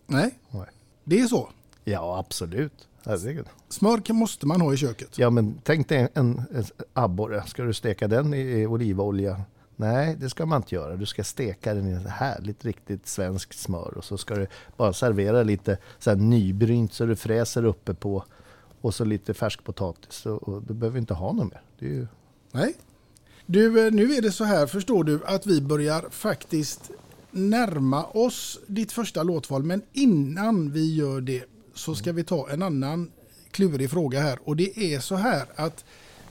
[0.07, 0.65] Nej, nej.
[1.03, 1.49] det är så?
[1.83, 2.87] Ja, absolut.
[3.05, 3.45] Herregud.
[3.69, 5.17] Smör måste man ha i köket.
[5.17, 7.43] Ja, men tänk dig en, en abborre.
[7.47, 9.41] Ska du steka den i olivolja?
[9.81, 10.95] Nej, det ska man inte göra.
[10.95, 14.93] Du ska steka den i ett härligt, riktigt svenskt smör och så ska du bara
[14.93, 18.23] servera lite så här nybrynt så du fräser uppe på
[18.81, 20.25] och så lite färsk potatis.
[20.25, 21.61] Och, och du behöver inte ha något mer.
[21.79, 22.07] Det är ju...
[22.51, 22.73] Nej.
[23.45, 26.91] Du, eh, nu är det så här, förstår du, att vi börjar faktiskt
[27.31, 29.63] närma oss ditt första låtval.
[29.63, 33.11] Men innan vi gör det så ska vi ta en annan
[33.51, 34.39] klurig fråga här.
[34.43, 35.85] Och det är så här att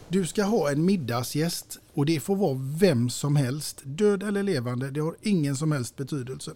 [0.09, 4.91] du ska ha en middagsgäst och det får vara vem som helst, död eller levande,
[4.91, 6.51] det har ingen som helst betydelse.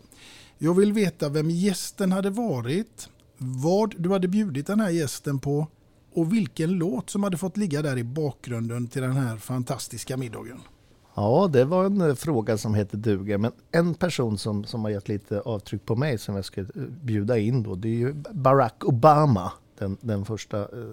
[0.59, 5.67] Jag vill veta vem gästen hade varit, vad du hade bjudit den här gästen på
[6.13, 10.61] och vilken låt som hade fått ligga där i bakgrunden till den här fantastiska middagen.
[11.15, 13.39] Ja, det var en eh, fråga som heter duga.
[13.39, 16.67] Men en person som, som har gett lite avtryck på mig som jag ska eh,
[17.03, 19.53] bjuda in då, det är ju Barack Obama.
[19.79, 20.91] Den, den första eh,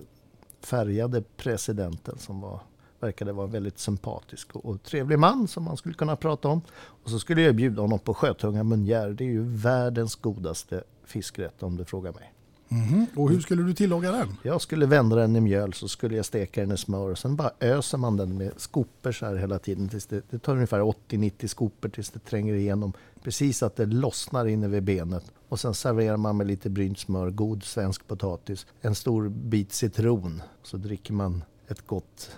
[0.61, 2.59] färgade presidenten som var,
[3.03, 6.61] verkade vara en väldigt sympatisk och, trevlig man som man skulle kunna prata om.
[7.03, 9.09] Och så skulle jag bjuda honom på sjötunga munjär.
[9.09, 12.33] Det är ju världens godaste fiskrätt om du frågar mig.
[12.71, 13.05] Mm.
[13.15, 14.37] Och hur skulle du tillaga den?
[14.43, 17.35] Jag skulle vända den i mjöl så skulle jag steka den i smör och sen
[17.35, 19.89] bara öser man den med skopor så här hela tiden.
[19.89, 22.93] Tills det, det tar ungefär 80-90 skopor tills det tränger igenom.
[23.23, 25.31] Precis att det lossnar inne vid benet.
[25.49, 30.41] Och sen serverar man med lite brynt smör, god svensk potatis, en stor bit citron.
[30.63, 32.37] Så dricker man ett gott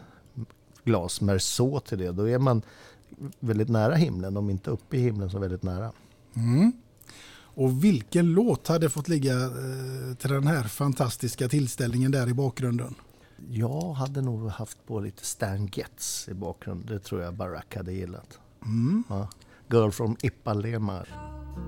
[0.84, 2.12] glas Merceau till det.
[2.12, 2.62] Då är man
[3.40, 5.92] väldigt nära himlen, om inte uppe i himlen så väldigt nära.
[6.36, 6.72] Mm.
[7.56, 12.96] Och vilken låt hade fått ligga eh, till den här fantastiska tillställningen där i bakgrunden?
[13.50, 16.88] Jag hade nog haft på lite Stan Getz i bakgrunden.
[16.88, 18.40] Det tror jag Barack hade gillat.
[18.66, 19.04] Mm.
[19.10, 19.30] Ja.
[19.72, 21.06] Girl from Ipanema.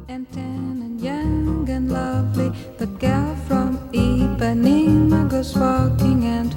[0.10, 6.56] And tan and young and lovely The girl from Ipanema goes walking And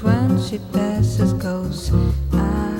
[0.00, 1.90] Each one she passes goes
[2.32, 2.70] ah.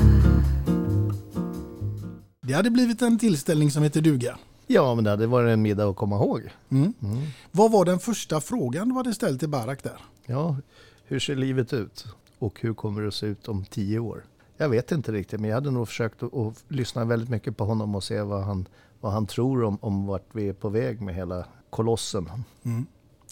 [2.40, 4.38] Det hade blivit en tillställning som heter duga.
[4.66, 6.42] Ja, men det hade varit en middag att komma ihåg.
[6.68, 6.94] Mm.
[7.02, 7.18] Mm.
[7.52, 10.00] Vad var den första frågan du hade ställt till Barak där?
[10.26, 10.56] Ja,
[11.04, 12.06] hur ser livet ut?
[12.38, 14.24] Och hur kommer det att se ut om tio år?
[14.56, 17.64] Jag vet inte riktigt, men jag hade nog försökt att, att lyssna väldigt mycket på
[17.64, 18.68] honom och se vad han,
[19.00, 22.30] vad han tror om, om vart vi är på väg med hela kolossen.
[22.62, 22.86] Mm.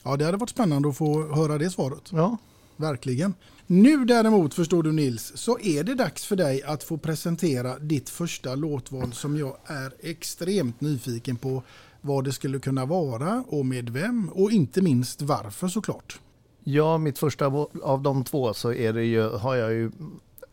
[0.04, 2.12] Ja, det hade varit spännande att få höra det svaret.
[2.12, 2.36] Ja.
[2.78, 3.34] Verkligen.
[3.66, 8.08] Nu däremot, förstår du Nils, så är det dags för dig att få presentera ditt
[8.08, 11.62] första låtval som jag är extremt nyfiken på
[12.00, 16.20] vad det skulle kunna vara och med vem och inte minst varför såklart.
[16.64, 17.46] Ja, mitt första
[17.82, 19.90] av de två så är det ju, har jag ju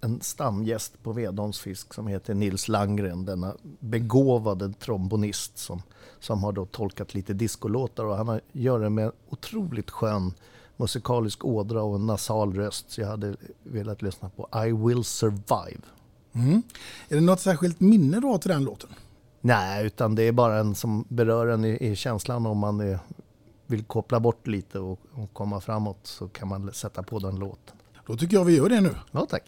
[0.01, 5.81] en stamgäst på Vedons fisk som heter Nils Langren, denna begåvade trombonist som,
[6.19, 10.33] som har då tolkat lite discolåtar och han gör det med otroligt skön
[10.77, 12.91] musikalisk ådra och en nasal röst.
[12.91, 15.81] Så jag hade velat lyssna på I will survive.
[16.33, 16.63] Mm.
[17.09, 18.89] Är det något särskilt minne har till den låten?
[19.41, 22.99] Nej, utan det är bara en som berör en i, i känslan om man är,
[23.65, 27.77] vill koppla bort lite och, och komma framåt så kan man sätta på den låten.
[28.07, 28.95] Då tycker jag vi gör det nu.
[29.11, 29.43] Ja, tack.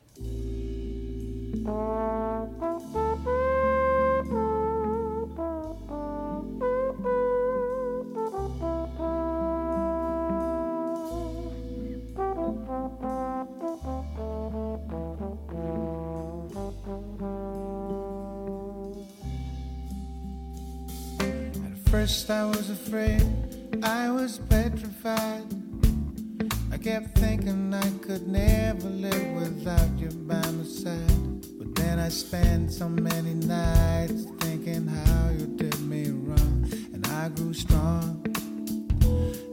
[22.00, 23.26] First I was afraid,
[23.82, 25.48] I was petrified.
[26.72, 31.42] I kept thinking I could never live without you by my side.
[31.58, 36.70] But then I spent so many nights thinking how you did me wrong.
[36.94, 38.24] And I grew strong.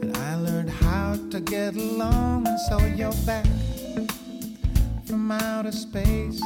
[0.03, 2.47] And I learned how to get along.
[2.47, 3.47] And so you're back
[5.07, 6.43] from outer space.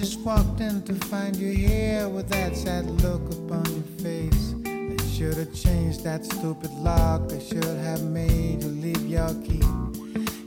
[0.00, 4.54] Just walked in to find you here with that sad look upon your face.
[4.64, 7.30] I should have changed that stupid lock.
[7.30, 9.60] I should have made you leave your key.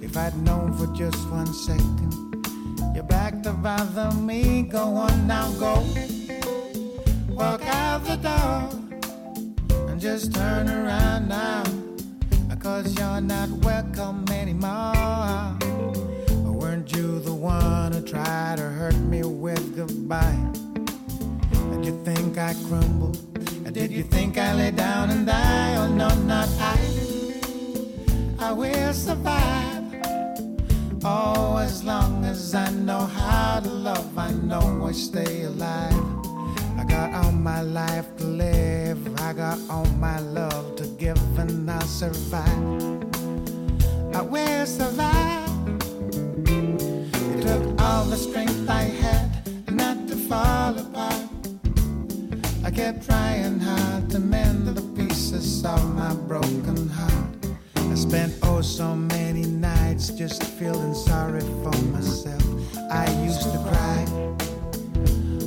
[0.01, 4.63] If I'd known for just one second, you're back to bother me.
[4.63, 5.85] Go on now, go.
[7.29, 8.69] Walk out the door
[9.87, 11.63] and just turn around now.
[12.59, 15.59] Cause you're not welcome anymore.
[17.43, 20.39] One who tried to hurt me with goodbye?
[21.71, 23.19] Did you think I crumbled?
[23.73, 25.75] Did you think I lay down and die?
[25.75, 26.79] Oh no, not I.
[28.39, 29.83] I will survive.
[31.03, 36.01] Oh, as long as I know how to love, I know I stay alive.
[36.77, 39.19] I got all my life to live.
[39.19, 42.63] I got all my love to give, and I'll survive.
[44.15, 45.42] I will survive.
[48.03, 51.23] All the strength I had not to fall apart.
[52.65, 57.35] I kept trying hard to mend the pieces of my broken heart.
[57.77, 62.43] I spent oh so many nights just feeling sorry for myself.
[62.91, 64.05] I used to cry,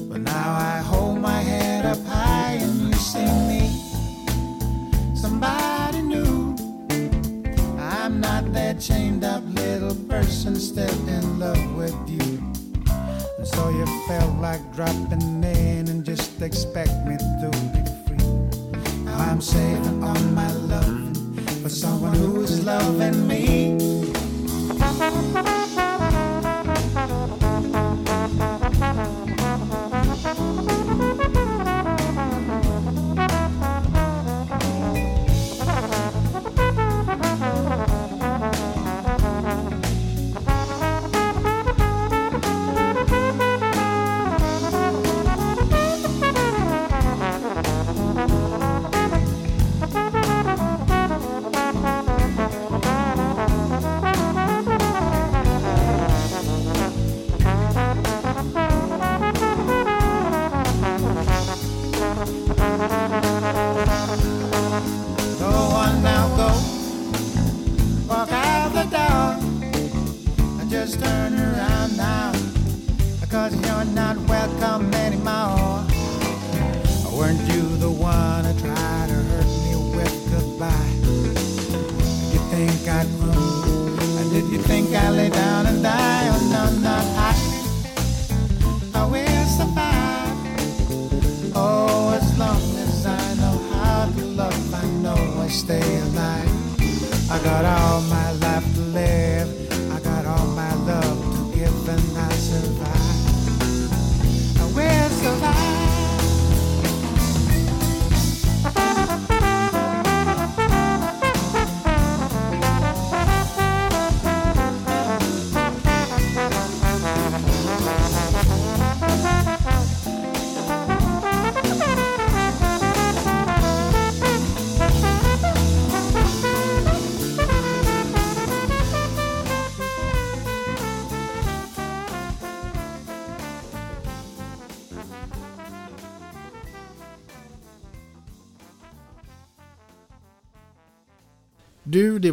[0.08, 3.68] but now I hold my head up high and you see me.
[5.14, 6.56] Somebody new.
[7.78, 12.35] I'm not that chained up little person still in love with you.
[13.54, 18.26] So you felt like dropping in and just expect me to be free.
[19.04, 21.16] Now I'm saving all my love
[21.62, 23.76] for someone who's loving me.
[73.66, 74.05] You're not.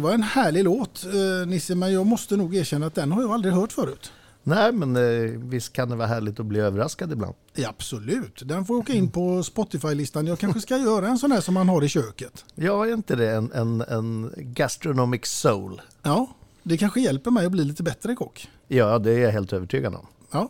[0.04, 3.32] Var en härlig låt eh, Nisse, men jag måste nog erkänna att den har jag
[3.32, 4.12] aldrig hört förut.
[4.42, 7.34] Nej, men eh, visst kan det vara härligt att bli överraskad ibland.
[7.54, 10.26] Ja, absolut, den får åka in på Spotify-listan.
[10.26, 12.44] Jag kanske ska göra en sån här som man har i köket.
[12.54, 15.82] Ja, är inte det en, en, en gastronomic soul?
[16.02, 16.28] Ja,
[16.62, 18.48] det kanske hjälper mig att bli lite bättre kock.
[18.68, 20.06] Ja, det är jag helt övertygad om.
[20.30, 20.48] Ja,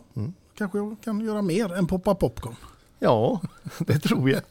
[0.57, 2.55] kanske jag kan göra mer än poppa popcorn.
[2.99, 3.41] Ja,
[3.79, 4.41] det tror jag.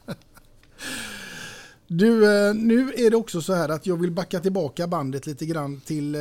[1.87, 5.47] Du, eh, nu är det också så här att jag vill backa tillbaka bandet lite
[5.47, 6.20] grann till eh,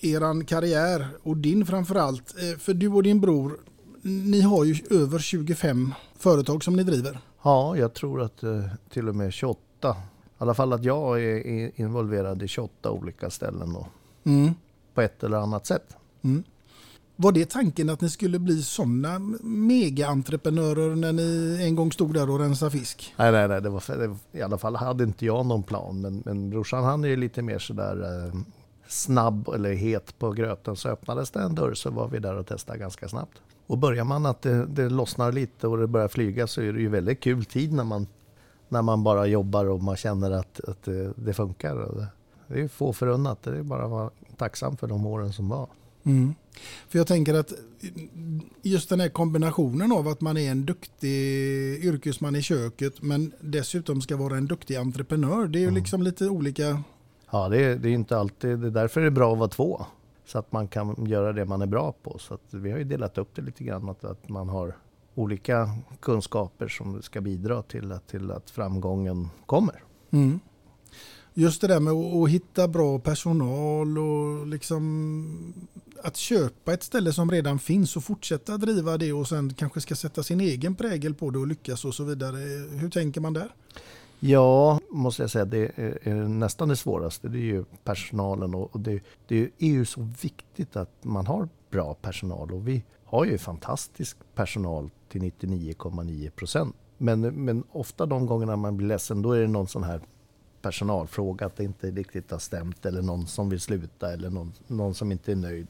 [0.00, 2.34] eran karriär och din framförallt.
[2.38, 3.58] Eh, för du och din bror,
[4.02, 7.18] ni har ju över 25 företag som ni driver.
[7.42, 9.58] Ja, jag tror att eh, till och med 28.
[9.82, 9.92] I
[10.38, 13.86] alla fall att jag är involverad i 28 olika ställen då,
[14.24, 14.50] Mm.
[14.94, 15.96] på ett eller annat sätt.
[17.16, 22.30] Var det tanken att ni skulle bli sådana mega-entreprenörer när ni en gång stod där
[22.30, 23.14] och rensade fisk?
[23.16, 26.00] Nej, nej, nej, det var, det, i alla fall hade inte jag någon plan.
[26.00, 28.40] Men, men brorsan han är ju lite mer sådär eh,
[28.88, 30.76] snabb eller het på gröten.
[30.76, 33.38] Så öppnades det en dörr så var vi där och testade ganska snabbt.
[33.66, 36.80] Och börjar man att det, det lossnar lite och det börjar flyga så är det
[36.80, 38.06] ju väldigt kul tid när man,
[38.68, 42.08] när man bara jobbar och man känner att, att det, det funkar.
[42.46, 43.42] Det, är få förunnat.
[43.42, 45.68] Det är bara att vara tacksam för de åren som var.
[46.04, 46.34] Mm.
[46.88, 47.52] För jag tänker att
[48.62, 51.14] just den här kombinationen av att man är en duktig
[51.84, 55.46] yrkesman i köket men dessutom ska vara en duktig entreprenör.
[55.46, 56.82] Det är ju liksom lite olika
[57.30, 59.48] Ja, det är, det är inte alltid, det är därför det är bra att vara
[59.48, 59.86] två.
[60.26, 62.18] Så att man kan göra det man är bra på.
[62.18, 64.76] Så vi har ju delat upp det lite grann, att, att man har
[65.14, 69.82] olika kunskaper som ska bidra till att, till att framgången kommer.
[70.10, 70.40] Mm.
[71.36, 75.54] Just det där med att, hitta bra personal och liksom
[76.02, 79.94] att köpa ett ställe som redan finns och fortsätta driva det och sen kanske ska
[79.94, 82.36] sätta sin egen prägel på det och lyckas och så vidare.
[82.78, 83.54] Hur tänker man där?
[84.20, 87.28] Ja, måste jag säga, det är, nästan det svåraste.
[87.28, 91.48] Det är ju personalen och, och det, det är ju så viktigt att man har
[91.70, 96.76] bra personal och vi har ju fantastisk personal till 99,9 procent.
[96.98, 100.00] Men, men ofta de gångerna man blir ledsen, då är det någon sån här
[100.64, 104.94] personalfråga, att det inte riktigt har stämt eller någon som vill sluta eller någon, någon
[104.94, 105.68] som inte är nöjd.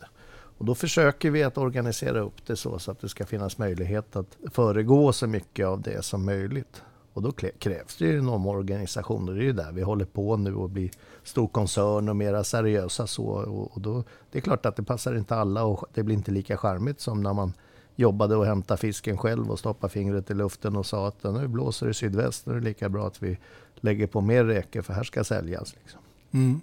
[0.58, 4.16] Och då försöker vi att organisera upp det så, så att det ska finnas möjlighet
[4.16, 6.82] att föregå så mycket av det som möjligt.
[7.12, 10.36] Och då krävs det ju en omorganisation och det är ju där vi håller på
[10.36, 10.90] nu och blir
[11.22, 13.26] stor koncern och mera seriösa så.
[13.72, 16.56] Och då, det är klart att det passar inte alla och det blir inte lika
[16.56, 17.52] charmigt som när man
[17.96, 21.86] jobbade och hämtade fisken själv och stoppade fingret i luften och sa att nu blåser
[21.86, 23.38] det sydväst, nu är det lika bra att vi
[23.84, 25.74] lägger på mer räkor för här ska säljas.
[25.82, 26.00] Liksom.
[26.32, 26.60] Mm.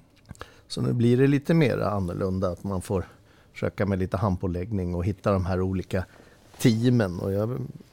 [0.67, 3.05] Så nu blir det lite mer annorlunda att man får
[3.53, 6.05] försöka med lite handpåläggning och hitta de här olika
[6.57, 7.19] teamen.
[7.19, 7.49] Och jag,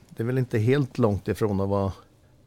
[0.08, 1.92] det är väl inte helt långt ifrån att vara,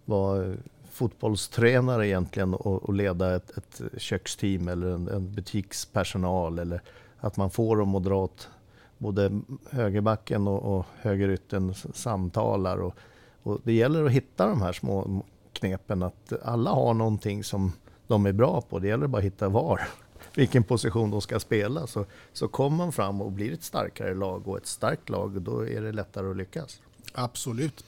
[0.06, 0.54] vara
[0.92, 6.82] fotbollstränare egentligen och, och leda ett, ett, köksteam eller en, en butikspersonal eller
[7.20, 8.50] att man får dem att dra åt
[8.98, 12.78] både högerbacken och, och högerytten samtalar.
[12.78, 12.96] Och,
[13.44, 15.24] och, det gäller att hitta de här små
[15.54, 17.72] knepen att alla har någonting som
[18.08, 18.80] de är bra på.
[18.80, 19.82] Det gäller bara att hitta var,
[20.36, 21.88] vilken position de ska spela.
[21.88, 25.68] Så, så kommer man fram och blir ett starkare lag och ett starkt lag, då
[25.68, 26.82] är det lättare att lyckas.
[27.14, 27.84] Absolut.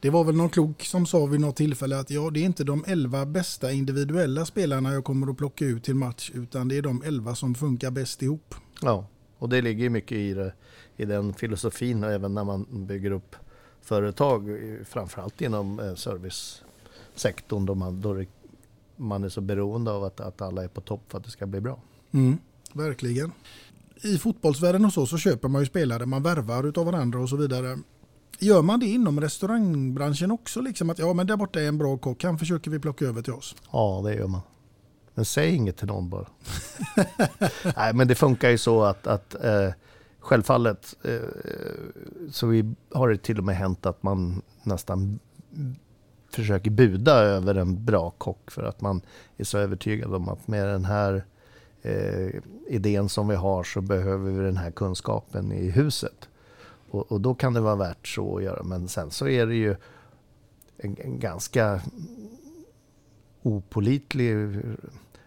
[0.00, 2.64] Det var väl någon klok som sa vid något tillfälle att ja, det är inte
[2.64, 6.82] de elva bästa individuella spelarna jag kommer att plocka ut till match, utan det är
[6.82, 8.54] de elva som funkar bäst ihop.
[8.82, 9.06] Ja,
[9.38, 10.52] och det ligger mycket i, det,
[10.96, 13.36] i den filosofin även när man bygger upp
[13.82, 15.94] företag, framförallt inom eh,
[17.14, 18.24] servicesektorn då man, då
[18.96, 21.46] man är så beroende av att, att alla är på topp för att det ska
[21.46, 21.78] bli bra.
[22.12, 22.38] Mm,
[22.72, 23.32] verkligen.
[24.02, 27.36] I fotbollsvärlden och så, så köper man ju spelare, man värvar utav varandra och så
[27.36, 27.78] vidare.
[28.38, 30.60] Gör man det inom restaurangbranschen också?
[30.60, 33.22] Liksom att ja, men där borta är en bra kock, han försöker vi plocka över
[33.22, 33.56] till oss.
[33.72, 34.40] Ja, det gör man.
[35.14, 36.26] Men säg inget till någon bara.
[37.76, 39.72] Nej, men det funkar ju så att, att eh,
[40.20, 41.20] självfallet eh,
[42.30, 45.18] så vi, har det till och med hänt att man nästan
[46.34, 49.00] försöker buda över en bra kock för att man
[49.36, 51.24] är så övertygad om att med den här
[51.82, 52.30] eh,
[52.68, 56.28] idén som vi har så behöver vi den här kunskapen i huset.
[56.90, 58.62] Och, och, då kan det vara värt så att göra.
[58.62, 59.76] Men sen så är det ju
[60.76, 61.80] en, en ganska
[63.42, 64.60] opolitlig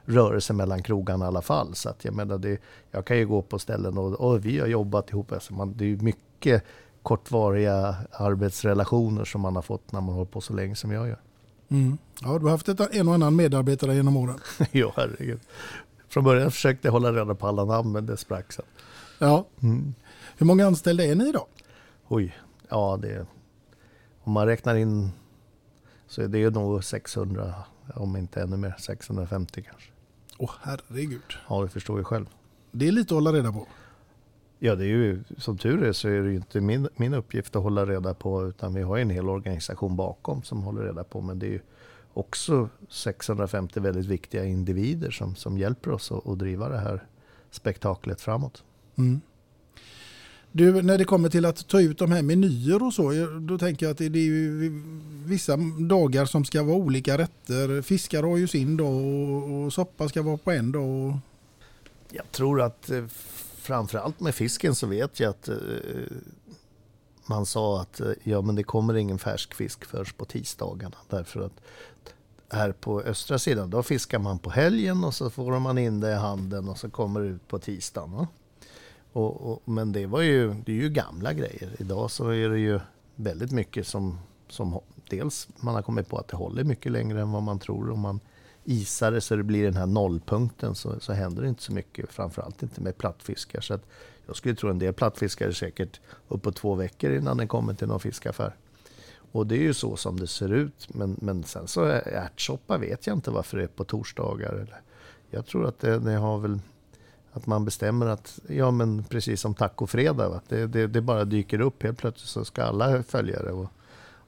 [0.06, 1.76] rörelse mellan krogarna i alla fall.
[1.76, 4.68] Så att jag menar, det, jag kan ju gå på ställen och, och vi har
[4.68, 5.32] jobbat ihop.
[5.32, 6.64] Alltså man, det är mycket
[7.04, 11.22] kortvariga arbetsrelationer som man har fått när man håller på så länge som jag gör.
[11.70, 11.98] Mm.
[12.22, 14.40] Ja, du har haft ett, en och annan medarbetare genom åren.
[14.72, 15.40] ja, herregud.
[16.10, 18.66] Från början försökte jag hålla reda på alla namn, men det sprack sen.
[19.20, 19.46] Ja.
[19.62, 19.94] Mm.
[20.38, 21.46] Hur många anställda är ni idag?
[22.08, 22.38] Oj,
[22.70, 23.26] ja det...
[24.24, 25.12] Om man räknar in
[26.08, 27.54] så är det nog 600,
[27.96, 29.92] om inte ännu mer, 650 kanske.
[30.38, 31.22] Åh herregud.
[31.50, 32.26] Ja, du förstår ju själv.
[32.72, 33.68] Det är lite att hålla reda på.
[34.66, 37.56] Ja, det är ju som tur är så är det ju inte min, min uppgift
[37.56, 41.22] att hålla reda på utan vi har en hel organisation bakom som håller reda på.
[41.22, 41.60] Men det är ju
[42.14, 47.04] också 650 väldigt viktiga individer som, som hjälper oss att, att driva det här
[47.52, 48.64] spektaklet framåt.
[48.98, 49.22] Mm.
[50.52, 53.86] Du, när det kommer till att ta ut de här menyer och så, då tänker
[53.86, 54.82] jag att det är ju
[55.26, 57.82] vissa dagar som ska vara olika rätter.
[57.82, 59.04] Fiskar har ju sin dag
[59.52, 61.18] och soppa ska vara på en dag.
[62.10, 63.06] Jag tror att eh,
[63.64, 65.58] framförallt med fisken så vet jag att eh,
[67.26, 70.98] man sa att eh, ja, men det kommer ingen färsk fisk först på tisdagarna.
[71.10, 71.62] Därför att
[72.50, 76.12] här på östra sidan då fiskar man på helgen och så får man in det
[76.12, 78.28] i handen och så kommer det ut på tisdagen.
[79.14, 81.76] Och, och, men det, var ju, det är ju gamla grejer.
[81.80, 82.80] Idag så är det ju
[83.16, 87.32] väldigt mycket som, som dels man har kommit på att det håller mycket längre än
[87.32, 87.90] vad man tror.
[87.90, 88.20] Och man
[88.66, 92.12] isar det så det blir den här nollpunkten så, så händer det inte så mycket.
[92.12, 93.62] Framförallt inte med plattfiskar.
[93.62, 93.86] Så att
[94.26, 97.88] jag skulle tro en del plattfiskar är säkert uppåt två veckor innan den kommer till
[97.88, 98.56] någon fiskaffär.
[99.32, 100.88] Och det är ju så som det ser ut.
[100.94, 104.54] Men, men sen så ärtsoppa vet jag inte varför det är på torsdagar.
[104.54, 104.82] Eller,
[105.30, 106.60] jag tror att det, det har väl
[107.32, 110.42] att man bestämmer att, ja men precis som tacofredag, va?
[110.48, 113.52] Det, det, det bara dyker upp helt plötsligt så ska alla följa det.
[113.52, 113.68] Och,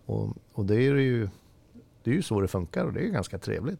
[0.06, 1.30] och, och det är ju
[2.04, 3.80] det är ju så det funkar och det är ganska trevligt.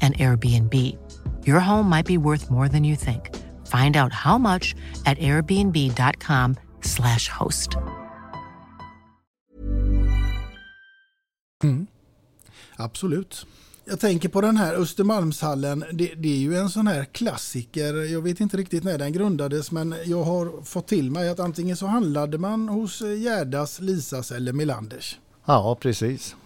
[0.00, 0.74] an Airbnb.
[1.44, 3.30] Your home might be worth more than you think.
[3.66, 4.74] Find out how much
[5.04, 7.76] at airbnb.com/slash host.
[11.62, 11.86] Mm.
[12.76, 13.46] Absolut.
[13.84, 15.84] Jag tänker på den här Östermalmshallen.
[15.92, 17.94] Det, det, är ju en sån här klassiker.
[17.94, 21.76] Jag vet inte riktigt när den grundades men jag har fått till mig att antingen
[21.76, 25.18] så handlade man hos Gärdas, Lisas eller Melanders.
[25.44, 26.36] Ja, precis.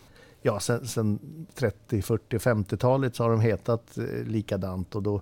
[0.46, 1.18] Ja, sen, sen
[1.54, 5.20] 30, 40, 50-talet så har de hetat eh, likadant och, då,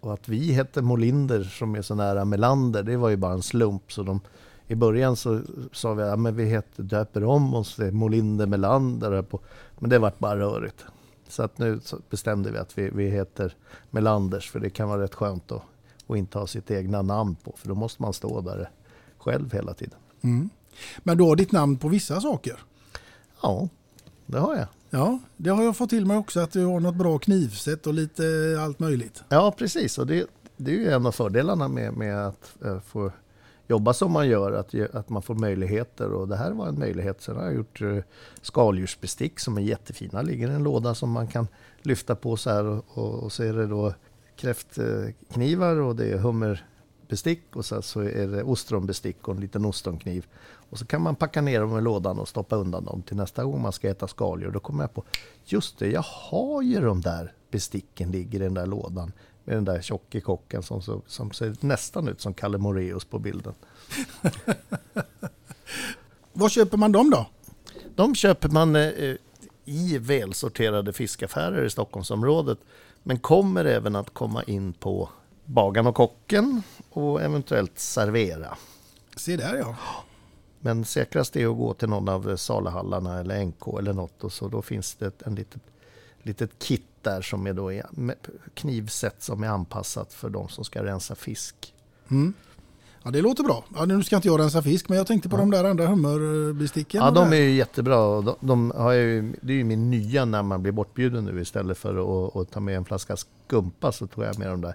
[0.00, 3.42] och att vi hette Molinder som är så nära Melander, det var ju bara en
[3.42, 3.92] slump.
[3.92, 4.20] Så de,
[4.66, 5.40] I början så
[5.72, 9.40] sa vi att ja, vi heter, döper om oss till Molinder Melander, på,
[9.78, 10.84] men det vart bara rörigt.
[11.28, 13.54] Så att nu så bestämde vi att vi, vi heter
[13.90, 15.62] Melanders för det kan vara rätt skönt att,
[16.06, 18.70] att inte ha sitt egna namn på för då måste man stå där
[19.18, 19.98] själv hela tiden.
[20.22, 20.50] Mm.
[20.98, 22.58] Men du har ditt namn på vissa saker?
[23.42, 23.68] Ja,
[24.26, 24.66] det har jag.
[24.90, 27.94] Ja, det har jag fått till mig också att du har något bra knivsätt och
[27.94, 28.24] lite
[28.60, 29.24] allt möjligt.
[29.28, 29.98] Ja, precis.
[29.98, 33.12] Och det, det är ju en av fördelarna med, med att uh, få
[33.68, 36.12] jobba som man gör, att, att man får möjligheter.
[36.12, 37.22] Och det här var en möjlighet.
[37.22, 38.02] Sen har jag gjort uh,
[38.42, 40.22] skaldjursbestick som är jättefina.
[40.22, 41.48] ligger i en låda som man kan
[41.82, 42.64] lyfta på så här.
[42.64, 43.94] Och, och, och så är det då
[44.36, 50.26] kräftknivar och det är hummerbestick och så, så är det ostronbestick och en liten ostronkniv.
[50.70, 53.44] Och så kan man packa ner dem i lådan och stoppa undan dem till nästa
[53.44, 54.50] gång man ska äta skaldjur.
[54.50, 55.04] Då kommer jag på,
[55.44, 59.12] just det, jag har ju de där besticken ligger i den där lådan.
[59.44, 63.18] Med den där tjocke kocken som, som, som ser nästan ut som Kalle Moreus på
[63.18, 63.54] bilden.
[66.32, 67.26] Var köper man dem då?
[67.94, 69.14] De köper man eh,
[69.64, 72.58] i välsorterade fiskaffärer i Stockholmsområdet.
[73.02, 75.08] Men kommer även att komma in på
[75.44, 78.56] Bagan och Kocken och eventuellt Servera.
[79.16, 79.76] Se där ja.
[80.66, 84.48] Men säkrast är att gå till någon av saluhallarna eller NK eller något och så
[84.48, 85.62] då finns det en litet,
[86.22, 87.70] litet kit där som är då
[88.54, 91.74] knivsätt som är anpassat för de som ska rensa fisk.
[92.10, 92.34] Mm.
[93.02, 93.64] Ja det låter bra.
[93.74, 95.40] Ja, nu ska inte jag rensa fisk men jag tänkte på ja.
[95.40, 97.00] de där andra hummerbesticken.
[97.04, 98.20] Ja de är ju jättebra.
[98.20, 101.78] De, de har ju, det är ju min nya när man blir bortbjuden nu istället
[101.78, 104.74] för att, att ta med en flaska skumpa så tog jag med de där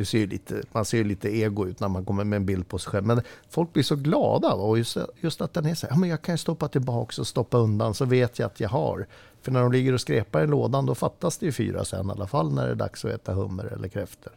[0.00, 2.68] det ser lite, man ser ju lite ego ut när man kommer med en bild
[2.68, 3.06] på sig själv.
[3.06, 3.20] Men
[3.50, 4.52] folk blir så glada.
[4.52, 7.26] Och just, just att den är så här, ja, men jag kan stoppa tillbaka och
[7.26, 9.06] stoppa undan så vet jag att jag har.
[9.42, 12.10] För när de ligger och skrepar i lådan då fattas det ju fyra sen i
[12.10, 14.32] alla fall när det är dags att äta hummer eller kräftor.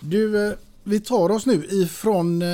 [0.00, 0.54] Du, eh,
[0.84, 2.48] vi tar oss nu ifrån eh,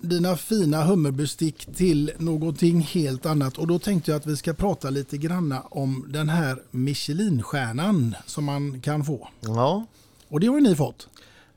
[0.00, 4.90] dina fina hummerbestick till någonting helt annat och då tänkte jag att vi ska prata
[4.90, 9.28] lite granna om den här Michelinstjärnan som man kan få.
[9.40, 9.86] Ja,
[10.28, 11.08] Och det har ju ni fått.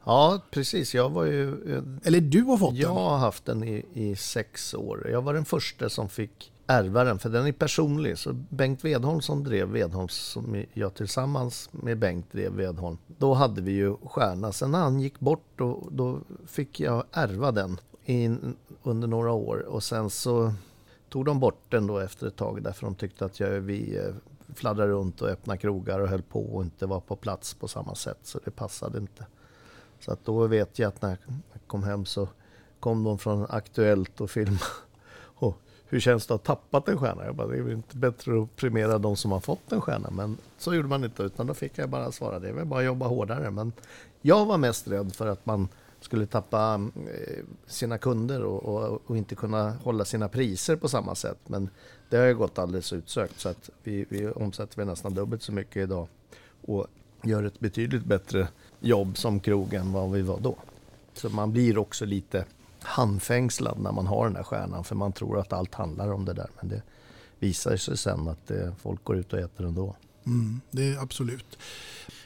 [0.07, 0.95] Ja precis.
[0.95, 1.73] Jag var ju...
[1.75, 2.97] eh, Eller du har fått Jag den.
[3.03, 5.09] har haft den i, i sex år.
[5.11, 8.17] Jag var den första som fick ärva den, för den är personlig.
[8.17, 13.61] Så Bengt Vedholm som drev Vedholms, som jag tillsammans med Bengt drev Vedholm, då hade
[13.61, 14.51] vi ju stjärna.
[14.51, 19.57] Sen när han gick bort, då, då fick jag ärva den in, under några år.
[19.67, 20.53] Och sen så
[21.09, 24.13] tog de bort den då efter ett tag därför de tyckte att jag, vi eh,
[24.55, 27.95] fladdrade runt och öppnade krogar och höll på och inte var på plats på samma
[27.95, 28.19] sätt.
[28.23, 29.25] Så det passade inte.
[29.99, 32.27] Så att då vet jag att när jag kom hem så
[32.79, 34.65] kom de från Aktuellt och filmade.
[35.39, 35.57] Och
[35.89, 37.25] hur känns det att ha tappat en stjärna?
[37.25, 40.09] Jag bara, det är väl inte bättre att premiera de som har fått en stjärna.
[40.09, 42.79] Men så gjorde man inte, utan då fick jag bara svara, det är väl bara
[42.79, 43.51] att jobba hårdare.
[43.51, 43.71] Men
[44.21, 45.67] jag var mest rädd för att man
[45.99, 50.87] skulle tappa mm, eh, sina kunder och, och, och inte kunna hålla sina priser på
[50.87, 51.39] samma sätt.
[51.47, 51.69] Men
[52.09, 55.51] det har ju gått alldeles utsökt så att vi, vi omsätter vi nästan dubbelt så
[55.51, 56.07] mycket idag
[56.61, 56.87] och
[57.23, 58.47] gör ett betydligt bättre
[58.79, 60.55] jobb som krog än vad vi var då.
[61.13, 62.45] Så man blir också lite
[62.81, 66.33] handfängslad när man har den där stjärnan för man tror att allt handlar om det
[66.33, 66.49] där.
[66.59, 66.81] Men det
[67.39, 69.95] visar sig sen att eh, folk går ut och äter ändå.
[70.25, 71.57] Mm, det är absolut.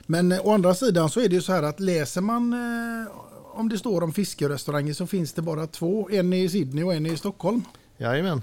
[0.06, 3.12] Men eh, å andra sidan så är det ju så här att läser man eh,
[3.54, 6.10] om det står om fiskerestauranger så finns det bara två.
[6.12, 7.64] En i Sydney och en i Stockholm.
[7.98, 8.42] Jajamän.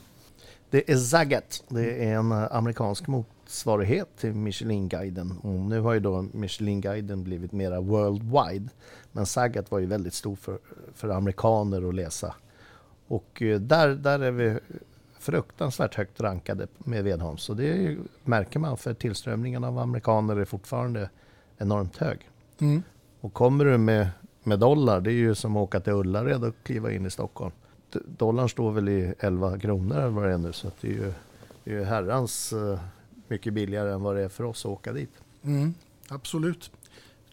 [0.71, 1.65] Det är Zagat.
[1.69, 3.07] Det är en amerikansk
[3.49, 5.39] motsvarighet till Michelin-guiden.
[5.43, 8.69] Och nu har ju då Michelin-guiden blivit mera worldwide.
[9.13, 10.59] Men Zagat var ju väldigt stor för,
[10.95, 12.35] för amerikaner att läsa.
[13.07, 14.59] Och eh, där, där är vi
[15.19, 17.43] fruktansvärt högt rankade med Vedholms.
[17.43, 21.11] Så det ju, märker man för tillströmningen av amerikaner är fortfarande
[21.59, 22.31] enormt hög.
[22.61, 22.83] Mm.
[23.21, 24.09] Och kommer du med,
[24.43, 27.53] med dollar, det är ju som att åka till Ullared och kliva in i Stockholm.
[28.19, 31.13] Dollarn står väl i 11 kronor eller vad det är nu, så det är ju,
[31.65, 32.79] det är ju herrans eh,
[33.31, 35.11] mycket billigare än vad det är för oss att åka dit.
[35.45, 35.75] Mm,
[36.09, 36.71] absolut.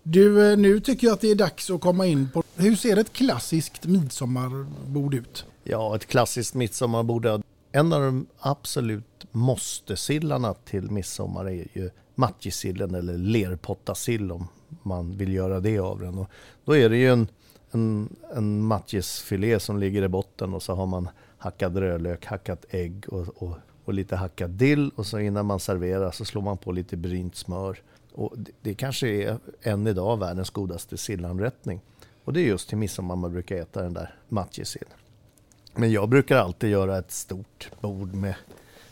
[0.04, 2.98] Du, eh, nu tycker jag att det är dags att komma in på hur ser
[2.98, 5.46] ett klassiskt midsommarbord ut?
[5.64, 7.26] Ja, ett klassiskt midsommarbord.
[7.72, 14.48] En av de absolut måste-sillarna till midsommar är ju matjessillen eller lerpottasill om
[14.84, 16.18] man vill göra det av den.
[16.18, 16.30] Och
[16.66, 17.28] då är det ju en,
[17.72, 23.06] en, en matjesfilé som ligger i botten och så har man hackad rödlök, hackat ägg
[23.08, 26.71] och, och, och lite hackad dill och så innan man serverar så slår man på
[26.71, 27.81] lite brynt smör.
[28.13, 31.81] Och det, det kanske är än idag världens godaste sillanrättning.
[32.23, 34.88] Och det är just till midsommar man brukar äta den där matjessill.
[35.75, 38.36] Men jag brukar alltid göra ett stort bord med,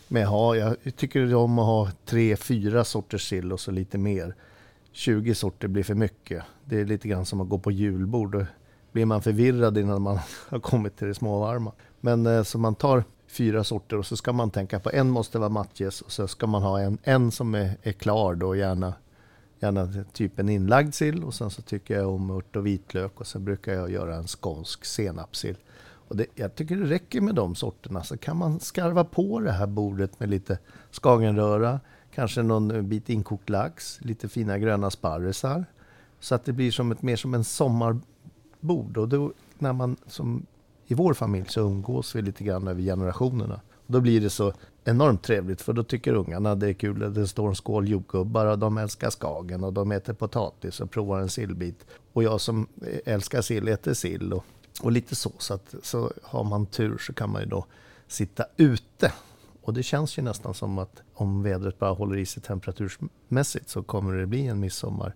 [0.08, 4.34] med ha, jag tycker om att ha tre, fyra sorters sill och så lite mer.
[4.92, 6.44] 20 sorter blir för mycket.
[6.64, 8.32] Det är lite grann som att gå på julbord.
[8.32, 8.46] Då
[8.92, 10.18] blir man förvirrad innan man
[10.48, 11.72] har kommit till det småvarma.
[12.00, 13.04] Men eh, så man tar
[13.34, 16.46] fyra sorter och så ska man tänka på en måste vara matjes och så ska
[16.46, 18.94] man ha en, en som är, är klar då gärna
[19.64, 23.26] Gärna typ en inlagd sill och sen så tycker jag om ört och vitlök och
[23.26, 25.56] sen brukar jag göra en skånsk senapssill.
[26.08, 29.52] Och det, jag tycker det räcker med de sorterna så kan man skarva på det
[29.52, 30.58] här bordet med lite
[30.90, 31.80] skagenröra,
[32.14, 35.64] kanske någon bit inkokt lax, lite fina gröna sparrisar.
[36.20, 38.96] Så att det blir som ett, mer som en sommarbord.
[38.96, 40.46] Och då när man som
[40.86, 43.60] i vår familj så umgås vi lite grann över generationerna.
[43.86, 44.52] Och då blir det så
[44.84, 48.58] enormt trevligt för då tycker ungarna det är kul det står en skål jordgubbar och
[48.58, 51.86] de älskar skagen och de äter potatis och provar en sillbit.
[52.12, 52.66] Och jag som
[53.04, 54.44] älskar sill äter sill och,
[54.82, 55.32] och lite så.
[55.38, 57.66] Så, att, så har man tur så kan man ju då
[58.06, 59.12] sitta ute.
[59.62, 63.82] Och det känns ju nästan som att om vädret bara håller i sig temperaturmässigt så
[63.82, 65.14] kommer det bli en midsommar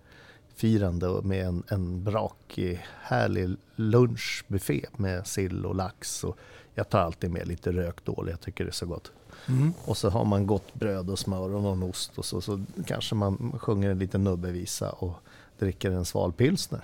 [0.62, 6.24] midsommarfirande med en, en brakig, härlig lunchbuffé med sill och lax.
[6.24, 6.36] Och
[6.74, 9.12] jag tar alltid med lite rökt ål, jag tycker det är så gott.
[9.48, 9.72] Mm.
[9.84, 13.14] Och så har man gott bröd och smör och någon ost och så, så kanske
[13.14, 15.14] man sjunger en liten nubbevisa och
[15.58, 16.80] dricker en sval pilsner.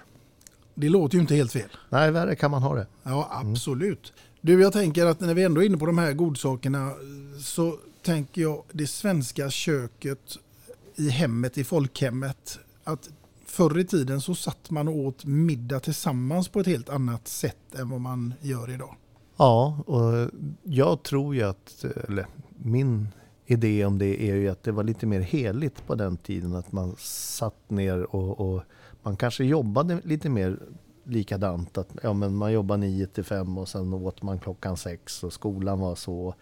[0.74, 1.68] Det låter ju inte helt fel.
[1.90, 2.86] Nej, värre kan man ha det.
[3.02, 4.12] Ja, absolut.
[4.40, 6.92] Du, jag tänker att när vi ändå är inne på de här godsakerna
[7.40, 10.38] så tänker jag det svenska köket
[10.96, 12.58] i hemmet, i folkhemmet.
[12.84, 13.08] Att
[13.54, 17.74] förr i tiden så satt man och åt middag tillsammans på ett helt annat sätt
[17.74, 18.94] än vad man gör idag.
[19.36, 20.30] Ja, och
[20.62, 22.26] jag tror ju att, eller
[22.58, 23.08] min
[23.46, 26.54] idé om det är ju att det var lite mer heligt på den tiden.
[26.54, 28.62] Att man satt ner och, och
[29.02, 30.58] man kanske jobbade lite mer
[31.04, 31.78] likadant.
[31.78, 35.32] Att, ja, men man jobbade 9 till 5 och sen åt man klockan 6 och
[35.32, 36.34] skolan var så.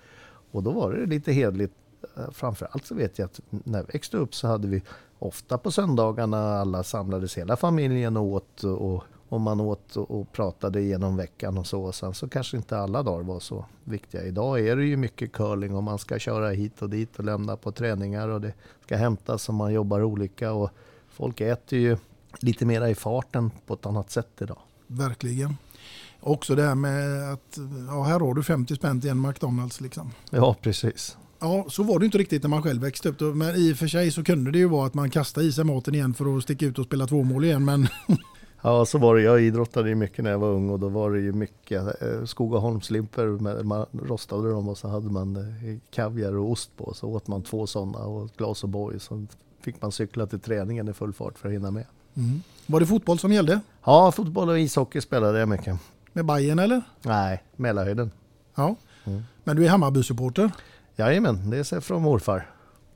[0.51, 1.75] Och då var det lite hedligt
[2.17, 4.83] eh, framförallt så vet jag att när jag växte upp så hade vi
[5.23, 11.17] ofta på söndagarna alla samlades hela familjen åt och, och man åt och pratade genom
[11.17, 11.83] veckan och så.
[11.83, 14.23] Och sen så kanske inte alla dagar var så viktiga.
[14.23, 17.57] Idag är det ju mycket curling och man ska köra hit och dit och lämna
[17.57, 18.53] på träningar och det
[18.85, 20.71] ska hämtas och man jobbar olika och
[21.09, 21.97] folk äter ju
[22.41, 24.59] lite mera i farten på ett annat sätt idag.
[24.87, 25.57] Verkligen.
[26.21, 27.59] Också det här med att
[27.89, 29.81] ja, här har du 50 spänn till en McDonalds.
[29.81, 30.11] Liksom.
[30.31, 31.17] Ja, precis.
[31.43, 33.21] Ja, så var det inte riktigt när man själv växte upp.
[33.37, 35.65] Men i och för sig så kunde det ju vara att man kastade i sig
[35.65, 37.65] maten igen för att sticka ut och spela två mål igen.
[37.65, 37.89] Men
[38.65, 39.23] Ja, så var det.
[39.23, 42.25] Jag idrottade ju mycket när jag var ung och då var det ju mycket eh,
[42.25, 43.39] Skogaholmslimpor.
[43.39, 46.95] med- Man rostade dem och så hade man eh, kaviar och ost på.
[46.95, 48.99] Så åt man två sådana och ett glas O'boy.
[48.99, 49.27] Så
[49.61, 51.85] fick man cykla till träningen i full fart för att hinna med.
[52.67, 53.61] var det fotboll som gällde?
[53.85, 55.77] Ja, fotboll och ishockey spelade jag mycket.
[56.13, 56.83] Med Bayern eller?
[57.03, 58.11] Nej, Mälarhöjden.
[58.55, 58.77] Ja.
[59.45, 60.51] Men du är Hammarby-supporter?
[60.97, 62.51] Jajamän, det är från morfar.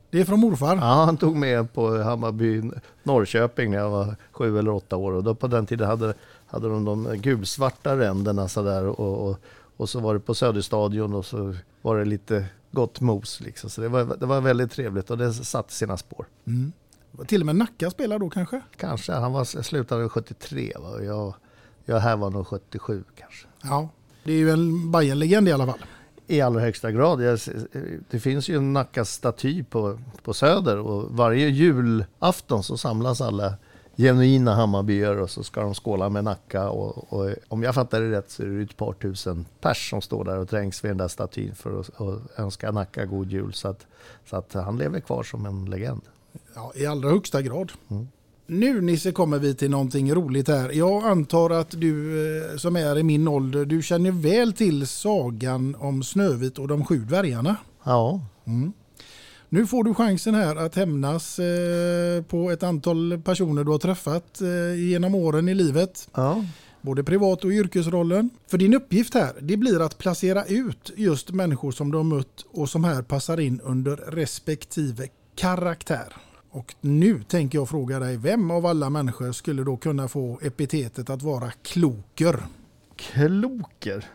[0.09, 0.75] Det är från morfar?
[0.75, 2.71] Ja, han tog med på Hammarby
[3.03, 5.11] Norrköping när jag var sju eller åtta år.
[5.11, 6.13] Och då på den tiden hade,
[6.47, 8.85] hade de de gulsvarta ränderna sådär.
[8.85, 9.37] Och, och,
[9.77, 13.39] och så var det på Söderstadion och så var det lite gott mos.
[13.39, 13.69] Liksom.
[13.69, 16.25] Så det var, det var väldigt trevligt och det satte sina spår.
[17.27, 18.61] Till och med Nacka spelar då kanske?
[18.77, 20.89] Kanske, han var, slutade 73 va?
[20.89, 21.33] och jag,
[21.85, 23.47] jag här var nog 77 kanske.
[23.63, 23.89] Ja.
[24.23, 25.79] Det är ju en Bayern-legend i alla fall.
[26.27, 27.21] I allra högsta grad.
[27.21, 27.39] Jag,
[28.09, 33.53] det finns ju en Nackas staty på, på Söder och varje julafton så samlas alla
[33.97, 36.69] genuina Hammarbyare och så ska de skåla med Nacka.
[36.69, 40.01] Och, och om jag fattar det rätt så är det ett par tusen pers som
[40.01, 43.53] står där och trängs vid den där statyn för att och önska Nacka god jul.
[43.53, 43.85] Så att,
[44.29, 46.01] så att han lever kvar som en legend.
[46.55, 47.71] Ja, i allra högsta grad.
[48.49, 50.71] Nu Nisse kommer vi till någonting roligt här.
[50.71, 52.21] Jag antar att du
[52.51, 56.85] eh, som är i min ålder, du känner väl till sagan om Snövit och de
[56.85, 57.55] sju dvärgarna.
[57.83, 58.21] Ja,
[59.49, 64.41] Nu får du chansen här att hämnas eh, på ett antal personer du har träffat
[64.41, 66.09] eh, genom åren i livet.
[66.15, 66.45] ja.
[66.81, 68.29] Både privat och yrkesrollen.
[68.47, 72.45] För din uppgift här, det blir att placera ut just människor som du har mött
[72.51, 76.13] och som här passar in under respektive karaktär.
[76.57, 81.09] Och nu tänker jag fråga dig, vem av alla människor skulle då kunna få epitetet
[81.09, 82.39] att vara kloker?
[82.95, 84.05] Kloker?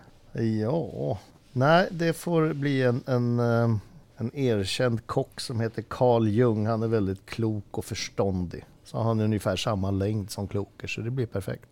[0.60, 1.18] Ja,
[1.52, 3.76] nej det får bli en, en, eh,
[4.16, 6.66] en erkänd kock som heter Carl Jung.
[6.66, 8.64] Han är väldigt klok och förståndig.
[8.84, 11.68] Så han har ungefär samma längd som Kloker så det blir perfekt.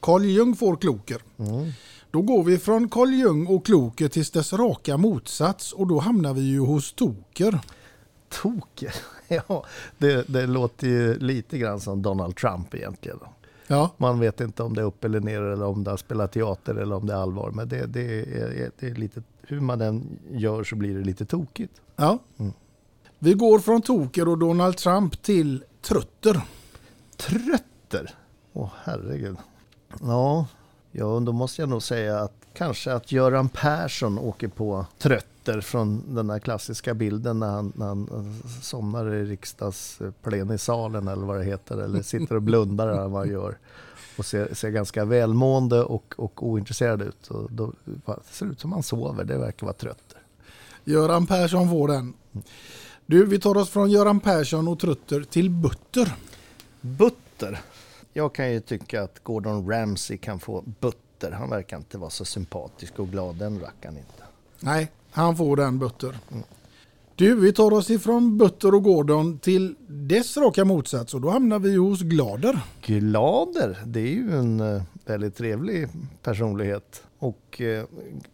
[0.00, 1.22] Carl Jung får kloker.
[2.10, 6.34] Då går vi från Carl Jung och kloker till dess raka motsats och då hamnar
[6.34, 7.60] vi ju hos toker.
[8.28, 8.94] Toker?
[9.48, 9.64] Ja,
[9.98, 13.18] det, det låter ju lite grann som Donald Trump egentligen.
[13.66, 16.26] Ja, Man vet inte om det är upp eller ner eller om det är spelar
[16.26, 17.50] teater eller om det är allvar.
[17.50, 21.24] Men det, det, är, det är lite, hur man än gör så blir det lite
[21.26, 21.80] tokigt.
[21.96, 22.18] ja.
[23.22, 26.40] Vi går från toker och Donald Trump till trutter.
[27.16, 28.14] Trötter?
[28.52, 29.36] Åh herregud.
[30.00, 30.46] Ja,
[30.92, 36.14] ja, då måste jag nog säga att kanske att Göran Persson åker på trötter från
[36.14, 41.44] den där klassiska bilden när han, när han eh, somnar i riksdagsplenisalen eller vad det
[41.44, 41.78] heter.
[41.78, 43.58] Eller sitter och blundar eller vad han gör.
[44.16, 47.26] Och ser, ser ganska välmående och, och ointresserad ut.
[47.28, 50.18] Och då, det ser ut som han sover, det verkar vara trötter.
[50.84, 52.12] Göran Persson får den.
[53.06, 56.14] Du, vi tar oss från Göran Persson och trutter till butter.
[56.80, 57.60] Butter.
[58.12, 61.30] Jag kan ju tycka att Gordon Ramsay kan få butter.
[61.30, 64.22] Han verkar inte vara så sympatisk och glad den rackaren inte.
[64.60, 66.18] Nej, han får den butter.
[67.20, 71.58] Du, vi tar oss ifrån butter och Gordon till dess raka motsats och då hamnar
[71.58, 72.60] vi hos Glader.
[72.82, 75.88] Glader, det är ju en eh, väldigt trevlig
[76.22, 77.02] personlighet.
[77.18, 77.84] Och eh,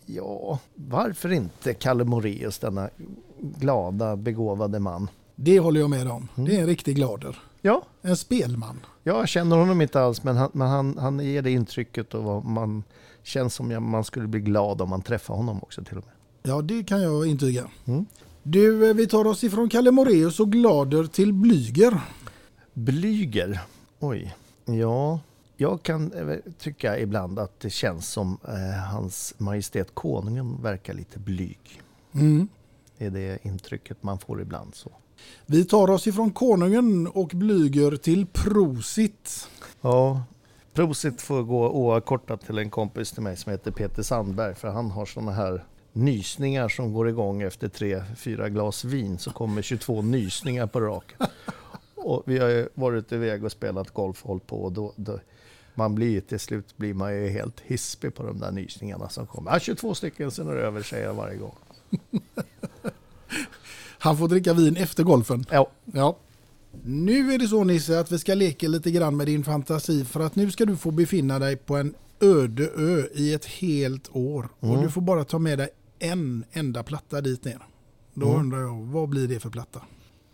[0.06, 2.90] ja, varför inte Kalle Moraeus, denna
[3.40, 5.08] glada, begåvade man?
[5.34, 6.28] Det håller jag med om.
[6.34, 7.38] Det är en riktig Glader.
[7.66, 8.80] Ja, En spelman.
[9.02, 12.84] jag känner honom inte alls men han, men han, han ger det intrycket och man
[13.22, 16.14] känns som ja, man skulle bli glad om man träffar honom också till och med.
[16.52, 17.70] Ja, det kan jag intyga.
[17.84, 18.06] Mm.
[18.42, 22.00] Du, eh, vi tar oss ifrån Kalle Moraeus och Glader till Blyger.
[22.72, 23.60] Blyger.
[24.00, 24.36] Oj.
[24.64, 25.20] Ja,
[25.56, 31.18] jag kan eh, tycka ibland att det känns som eh, hans majestät konungen verkar lite
[31.18, 31.82] blyg.
[32.14, 32.48] Mm.
[32.98, 34.90] Det är det intrycket man får ibland så.
[35.46, 39.48] Vi tar oss ifrån konungen och Blyger till Prosit.
[39.80, 40.22] Ja,
[40.72, 44.90] prosit får gå oavkortat till en kompis till mig som heter Peter Sandberg för han
[44.90, 50.02] har sådana här nysningar som går igång efter tre, fyra glas vin så kommer 22
[50.02, 51.18] nysningar på raken.
[51.94, 55.18] Och vi har ju varit iväg och spelat golf och hållit på och då, då
[55.74, 59.52] man blir till slut blir man ju helt hispig på de där nysningarna som kommer.
[59.52, 61.54] Ja, 22 stycken, sen är det över säger jag varje gång.
[63.98, 65.44] Han får dricka vin efter golfen.
[65.50, 65.70] Ja.
[65.84, 66.16] Ja.
[66.84, 70.20] Nu är det så Nisse att vi ska leka lite grann med din fantasi för
[70.20, 74.48] att nu ska du få befinna dig på en öde ö i ett helt år.
[74.60, 74.82] Och Mm.
[74.82, 75.68] du får bara ta med dig
[75.98, 77.58] en enda platta dit ner.
[78.14, 78.40] Då Mm.
[78.40, 79.80] undrar jag, vad blir det för platta?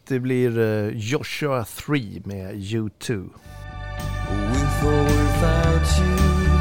[0.08, 3.28] Det blir eh, Joshua 3 med U2.
[4.52, 6.51] With or without you.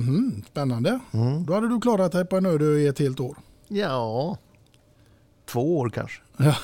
[0.00, 1.00] Mhm, spännande.
[1.12, 1.46] Mm.
[1.46, 3.36] Då hade du klarat dig på en öde i ett helt år.
[3.68, 4.38] Ja,
[5.46, 6.22] två år kanske.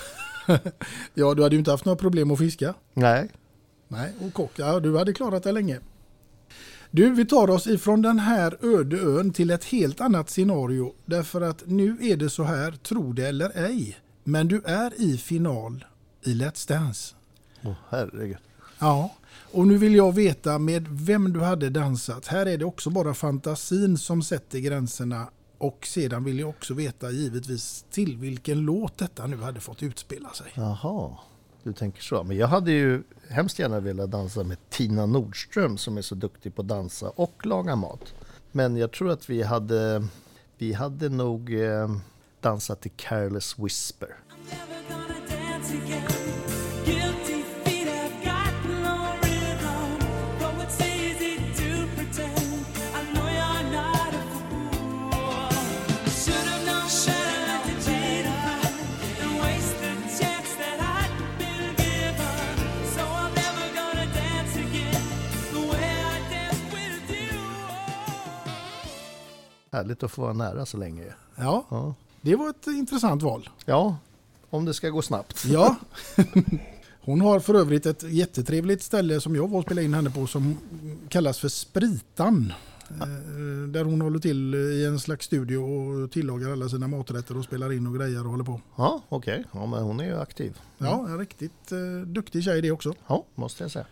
[1.15, 2.75] Ja, du hade ju inte haft några problem att fiska.
[2.95, 3.29] Nej.
[3.89, 5.79] Nej, och kock, ja, du hade klarat det länge.
[6.91, 10.95] Du, vi tar oss ifrån den här öde ön till ett helt annat scenario.
[11.05, 15.19] Därför att nu är det så här, tro det eller ej, men du är i
[15.19, 15.85] final
[16.23, 17.15] i Let's Dance.
[17.65, 18.37] Åh herregud.
[18.79, 19.15] Ja,
[19.53, 22.27] och nu vill jag veta med vem du hade dansat.
[22.27, 25.29] Här är det också bara fantasin som sätter gränserna.
[25.59, 30.29] Och sedan vill jag också veta givetvis till vilken låt detta nu hade fått utspela
[30.33, 30.47] sig.
[30.55, 31.11] Jaha,
[31.63, 32.25] du tänker så.
[32.25, 36.55] Men jag hade ju hemskt gärna velat dansa med Tina Nordström som är så duktig
[36.55, 38.15] på att dansa och laga mat.
[38.53, 40.07] Men jag tror att vi hade,
[40.59, 41.97] vi hade nog eh,
[42.41, 44.17] dansat till Careless Whisper.
[69.79, 71.05] Härligt att få vara nära så länge.
[71.37, 73.49] Ja, Ja, det var ett intressant val.
[73.65, 73.97] ja
[74.51, 75.45] om det ska gå snabbt.
[75.47, 75.77] Ja.
[77.01, 80.27] Hon har för övrigt ett jättetrevligt ställe som jag var och spelade in henne på
[80.27, 80.57] som
[81.09, 82.53] kallas för Spritan.
[82.91, 87.45] Eh, Där hon håller till i en slags studio och tillagar alla sina maträtter och
[87.45, 88.61] spelar in och grejer och håller på.
[88.77, 89.45] Ja, okej.
[89.53, 90.59] Ja, men hon är ju aktiv.
[90.79, 92.95] Ja, en riktigt eh, duktig tjej det också.
[93.07, 93.87] Ja, måste jag säga.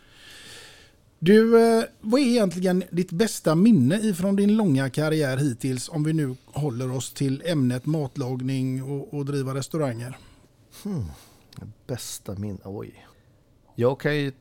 [1.18, 6.12] Du, eh, vad är egentligen ditt bästa minne ifrån din långa karriär hittills om vi
[6.12, 10.18] nu håller oss till ämnet matlagning och, och driva restauranger?
[10.84, 11.04] Hmm,
[11.86, 12.58] bästa minne?
[12.64, 13.06] oj.
[13.74, 14.32] Jag kan ju,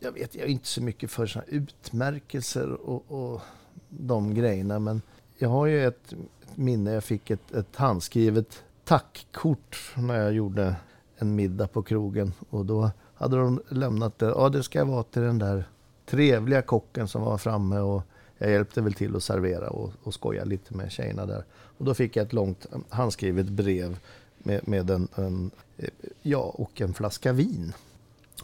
[0.00, 3.40] jag vet, jag är inte så mycket för såna utmärkelser och, och
[3.88, 4.78] de grejerna.
[4.78, 5.02] Men
[5.38, 6.12] jag har ju ett,
[6.42, 10.76] ett minne, jag fick ett, ett handskrivet tackkort när jag gjorde
[11.16, 12.32] en middag på krogen.
[12.50, 15.64] Och då hade de lämnat det, ja det ska vara till den där
[16.06, 18.02] trevliga kocken som var framme och
[18.38, 21.44] jag hjälpte väl till att servera och, och skoja lite med tjejerna där.
[21.78, 23.98] Och då fick jag ett långt handskrivet brev
[24.38, 25.88] med, med en, en, eh,
[26.22, 27.72] ja, och en flaska vin.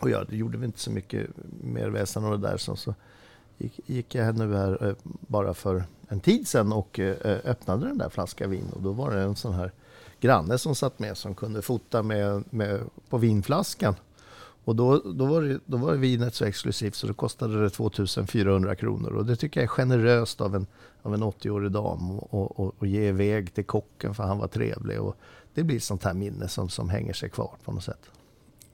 [0.01, 1.27] Och ja, det gjorde väl inte så mycket
[1.63, 2.57] mer väsen av det där.
[2.57, 2.95] Så, så
[3.59, 7.99] gick, gick jag nu här eh, bara för en tid sedan och eh, öppnade den
[7.99, 8.71] där flaskan vin.
[8.73, 9.73] Och då var det en sån här
[10.21, 13.95] granne som satt med som kunde fota med, med, på vinflaskan.
[14.65, 18.75] Och då, då, var det, då var vinet så exklusivt så då kostade det 2400
[18.75, 19.11] kronor.
[19.13, 20.67] Och det tycker jag är generöst av en,
[21.03, 24.47] av en 80-årig dam att och, och, och ge iväg till kocken för han var
[24.49, 25.01] trevlig.
[25.01, 25.17] Och
[25.55, 28.11] det blir sånt här minne som, som hänger sig kvar på något sätt.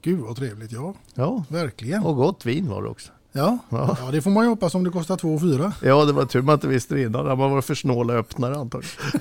[0.02, 0.94] Gud vad trevligt, ja.
[1.14, 2.02] Ja, Verkligen.
[2.02, 3.12] och gott vin var det också.
[3.32, 3.96] Ja, Ja.
[4.00, 5.72] ja det får man ju hoppas om det kostar 2 4.
[5.82, 7.26] Ja, det var tur man inte visste det innan.
[7.38, 8.96] Man var för snål öppnare antagligen.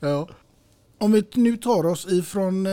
[0.00, 0.28] Ja.
[1.00, 2.72] Om vi nu tar oss ifrån eh,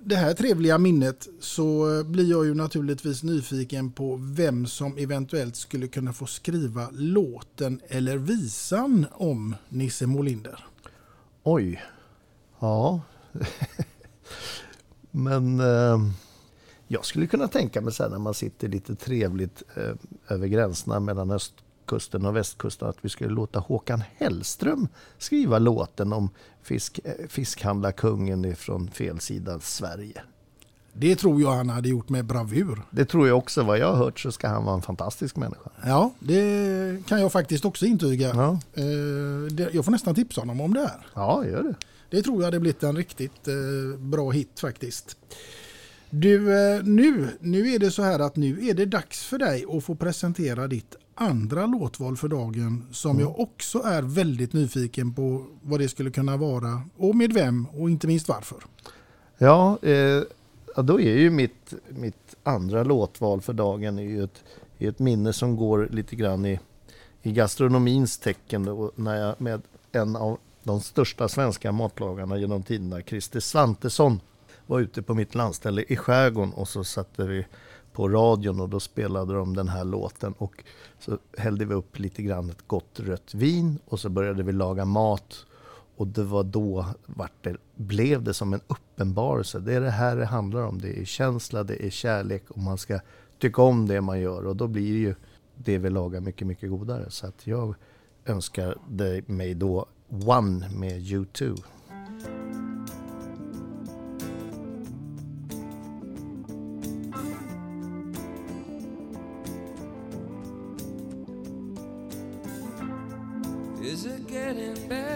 [0.00, 5.56] det här trevliga minnet så eh, blir jag ju naturligtvis nyfiken på vem som eventuellt
[5.56, 10.64] skulle kunna få skriva låten eller visan om Nisse Molinder.
[11.42, 11.82] Oj.
[12.58, 13.00] Ja.
[15.10, 15.98] Men eh,
[16.88, 19.94] jag skulle kunna tänka mig så här när man sitter lite trevligt eh,
[20.28, 21.54] över gränserna mellan Öst
[21.92, 24.88] östkusten och västkusten att vi skulle låta Håkan Hellström
[25.18, 26.30] skriva låten om
[26.62, 30.22] fisk, eh, fiskhandlarkungen från fel sida Sverige.
[30.92, 32.82] Det tror jag han hade gjort med bravur.
[32.90, 33.62] Det tror jag också.
[33.62, 35.70] Vad jag har hört så ska han vara en fantastisk människa.
[35.84, 38.28] Ja, det kan jag faktiskt också intyga.
[38.28, 41.06] Ja, Eh, Jag får nästan tipsa honom om det här.
[41.14, 41.74] ja gör det.
[42.10, 45.16] Det tror jag hade blivit en riktigt eh, bra hit faktiskt.
[46.12, 46.38] Du,
[46.82, 49.94] nu, nu är det så här att nu är det dags för dig att få
[49.94, 53.22] presentera ditt andra låtval för dagen som mm.
[53.22, 57.90] jag också är väldigt nyfiken på vad det skulle kunna vara och med vem och
[57.90, 58.58] inte minst varför.
[59.38, 60.22] Ja, eh,
[60.76, 64.44] då är ju mitt, mitt andra låtval för dagen är ju ett,
[64.78, 66.60] är ett minne som går lite grann i,
[67.22, 69.62] i gastronomins tecken då, när jag med
[69.92, 74.20] en av de största svenska matlagarna genom tiderna, Christer Svantesson,
[74.66, 77.46] var ute på mitt landställe i skärgården och så satte vi
[77.92, 80.32] på radion och då spelade de den här låten.
[80.38, 80.64] Och
[80.98, 84.84] så hällde vi upp lite grann ett gott rött vin och så började vi laga
[84.84, 85.46] mat.
[85.96, 89.58] Och det var då vart det, blev det som en uppenbarelse.
[89.58, 90.80] Det är det här det handlar om.
[90.80, 93.00] Det är känsla, det är kärlek och man ska
[93.38, 94.46] tycka om det man gör.
[94.46, 95.14] Och då blir ju
[95.54, 97.10] det vi lagar mycket, mycket godare.
[97.10, 97.74] Så att jag
[98.26, 101.62] önskade mig då One med U2.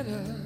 [0.04, 0.43] better.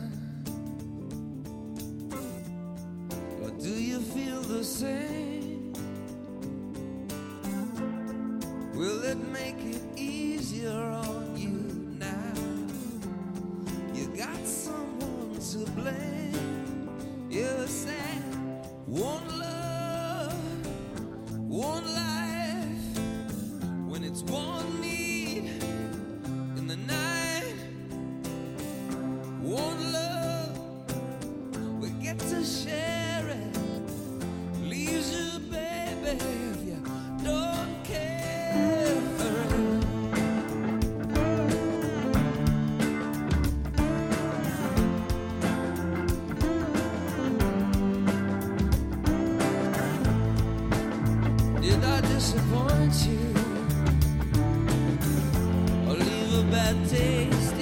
[56.68, 57.57] that taste.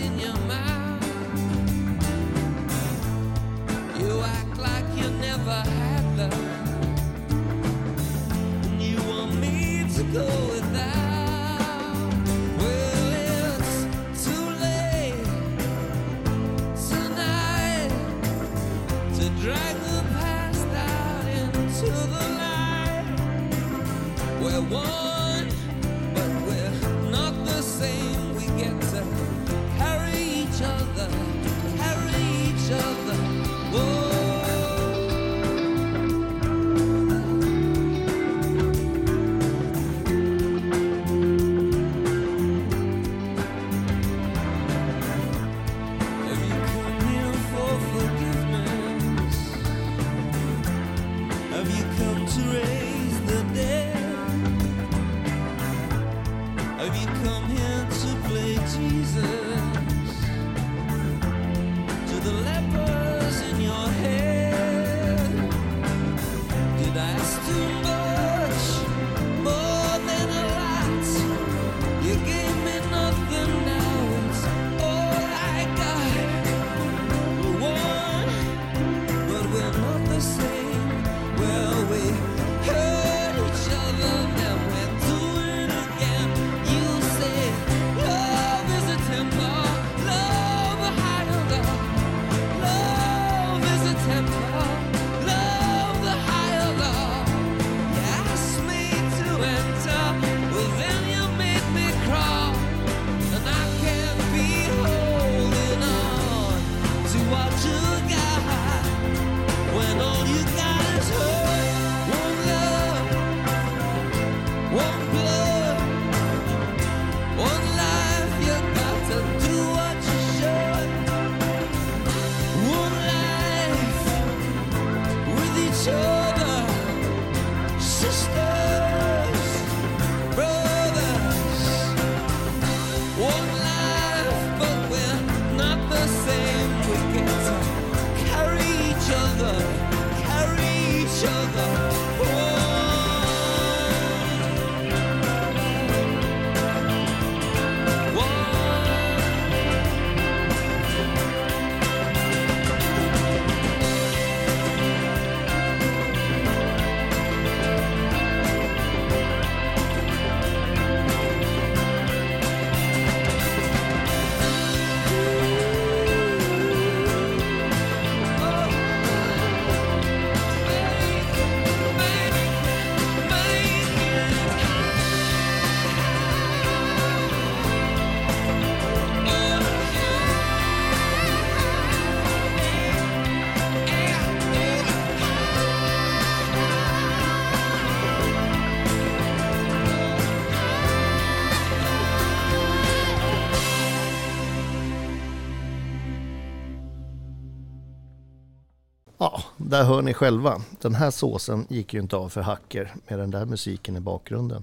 [199.77, 200.63] Där hör ni själva.
[200.81, 204.63] Den här såsen gick ju inte av för hacker med den där musiken i bakgrunden.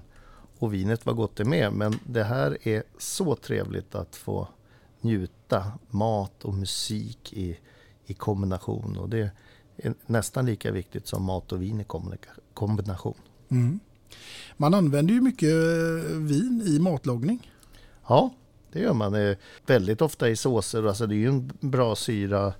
[0.58, 4.48] Och vinet var gott det med, men det här är så trevligt att få
[5.00, 7.58] njuta mat och musik i,
[8.06, 8.98] i kombination.
[8.98, 9.30] Och det
[9.76, 11.86] är nästan lika viktigt som mat och vin i
[12.54, 13.18] kombination.
[13.48, 13.80] Mm.
[14.56, 17.52] Man använder ju mycket eh, vin i matlagning.
[18.08, 18.34] Ja,
[18.72, 19.36] det gör man.
[19.66, 20.88] Väldigt ofta i såser.
[20.88, 22.52] Alltså det är ju en bra syra.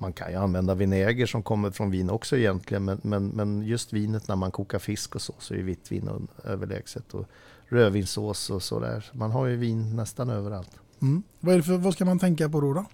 [0.00, 2.84] Man kan ju använda vinäger som kommer från vin också egentligen.
[2.84, 6.28] Men, men, men just vinet när man kokar fisk och så, så är vitt vin
[6.44, 7.14] överlägset.
[7.14, 7.26] Och
[7.66, 9.10] rödvinssås och sådär.
[9.12, 10.70] Man har ju vin nästan överallt.
[11.02, 11.22] Mm.
[11.40, 12.72] Vad, för, vad ska man tänka på då?
[12.74, 12.84] då?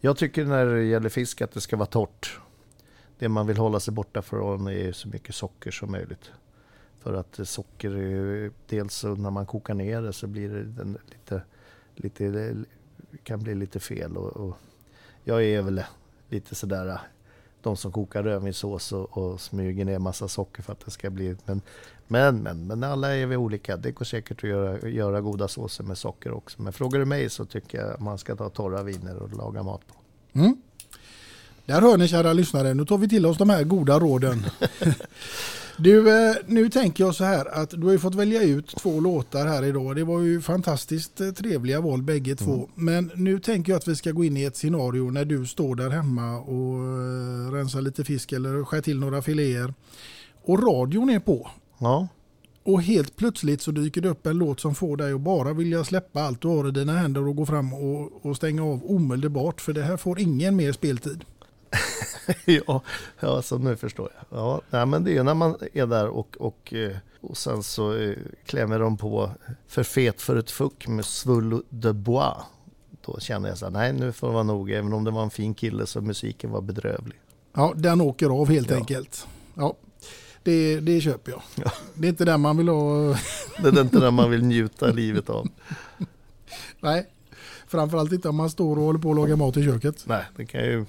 [0.00, 2.40] Jag tycker när det gäller fisk att det ska vara torrt.
[3.18, 6.30] Det man vill hålla sig borta från är så mycket socker som möjligt.
[6.98, 11.42] För att socker, ju- dels när man kokar ner det så blir det lite,
[11.94, 12.28] lite,
[13.10, 14.16] det kan bli lite fel.
[14.16, 14.56] Och, och
[15.24, 15.82] jag är väl
[16.28, 16.98] lite sådär,
[17.62, 21.36] de som kokar rödvinssås och, och smyger ner massa socker för att det ska bli...
[21.44, 21.62] Men,
[22.08, 23.76] men, men, men alla är vi olika.
[23.76, 26.62] Det går säkert att göra, göra goda såser med socker också.
[26.62, 29.80] Men frågar du mig så tycker jag man ska ta torra viner och laga mat
[29.86, 29.94] på.
[30.38, 30.56] Mm.
[31.64, 34.46] Där hör ni kära lyssnare, nu tar vi till oss de här goda råden.
[35.78, 39.00] Du, eh, nu tänker jag så här att du har ju fått välja ut två
[39.00, 39.96] låtar här idag.
[39.96, 42.68] Det var ju fantastiskt eh, trevliga val bägge två.
[42.74, 45.74] Men nu tänker jag att vi ska gå in i ett scenario när du står
[45.76, 49.74] där hemma och eh, rensar lite fisk eller skär till några filéer.
[50.44, 51.50] Och radion är på.
[51.78, 52.08] Ja,
[52.64, 55.84] Och helt plötsligt så dyker det upp en låt som får dig att bara vilja
[55.84, 59.60] släppa allt du har i dina händer och gå fram och, och stänga av omedelbart.
[59.60, 61.24] För det här får ingen mer speltid.
[62.44, 62.82] ja,
[63.20, 64.38] ja, så nu förstår jag.
[64.40, 67.62] Ja, nej, men det är ju när man är där och, och, eh, och sen
[67.62, 68.14] så eh,
[68.46, 69.30] klämmer de på
[69.66, 72.34] för fet för ett fuck med Svull de Bois.
[73.04, 74.70] Då känner jag så här, nej nu får det vara nog.
[74.70, 77.16] Även om det var en fin kille så musiken var bedrövlig.
[77.54, 78.76] Ja, den åker av helt Ja.
[78.76, 79.26] enkelt.
[79.54, 79.74] Ja,
[80.42, 81.42] det, det köper jag.
[81.64, 81.72] Ja.
[81.94, 83.16] Det är inte den man vill ha.
[83.62, 85.48] Det är inte det man vill njuta livet av.
[86.80, 87.06] Nej,
[87.68, 90.04] framförallt inte om man står och håller på att laga mat i köket.
[90.06, 90.84] Nej, det kan ju,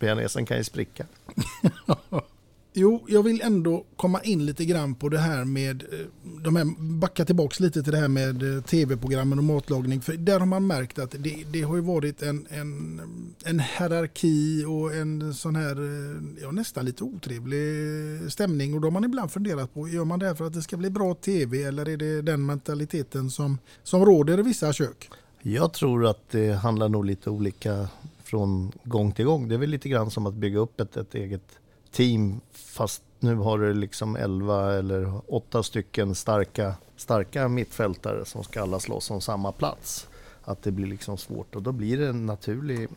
[0.00, 1.06] bearnaisen kan ju spricka.
[2.72, 6.06] Jo, jag vill ändå komma in lite grann på det här med, eh,
[6.42, 10.00] de här, backa tillbaks lite till det här med eh, tv-programmen och matlagning.
[10.00, 13.00] För där har man märkt att det, det har ju varit en, en,
[13.44, 17.62] en hierarki och en sån här, eh, ja nästan lite otrevlig
[18.32, 18.74] stämning.
[18.74, 20.76] Och då har man ibland funderat på, gör man det här för att det ska
[20.76, 25.10] bli bra tv eller är det den mentaliteten som, som råder i vissa kök?
[25.42, 27.88] Jag tror att det handlar nog lite olika
[28.30, 29.48] från gång till gång.
[29.48, 31.58] Det är väl lite grann som att bygga upp ett, ett eget
[31.90, 38.62] team fast nu har du liksom 11 eller 8 stycken starka, starka mittfältare som ska
[38.62, 40.08] alla slåss om samma plats.
[40.42, 42.88] Att det blir liksom svårt och då blir det en naturlig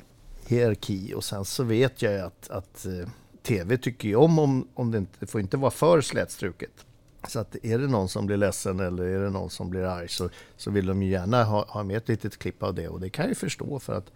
[0.48, 3.10] hierarki och sen så vet jag ju att, att eh,
[3.44, 6.86] tv tycker ju om, om, om det inte det får inte vara för slätstruket.
[7.28, 10.10] Så att är det någon som blir ledsen eller är det någon som blir arg
[10.10, 13.00] så, så vill de ju gärna ha, ha med ett litet klipp av det och
[13.00, 14.12] det kan jag ju förstå för att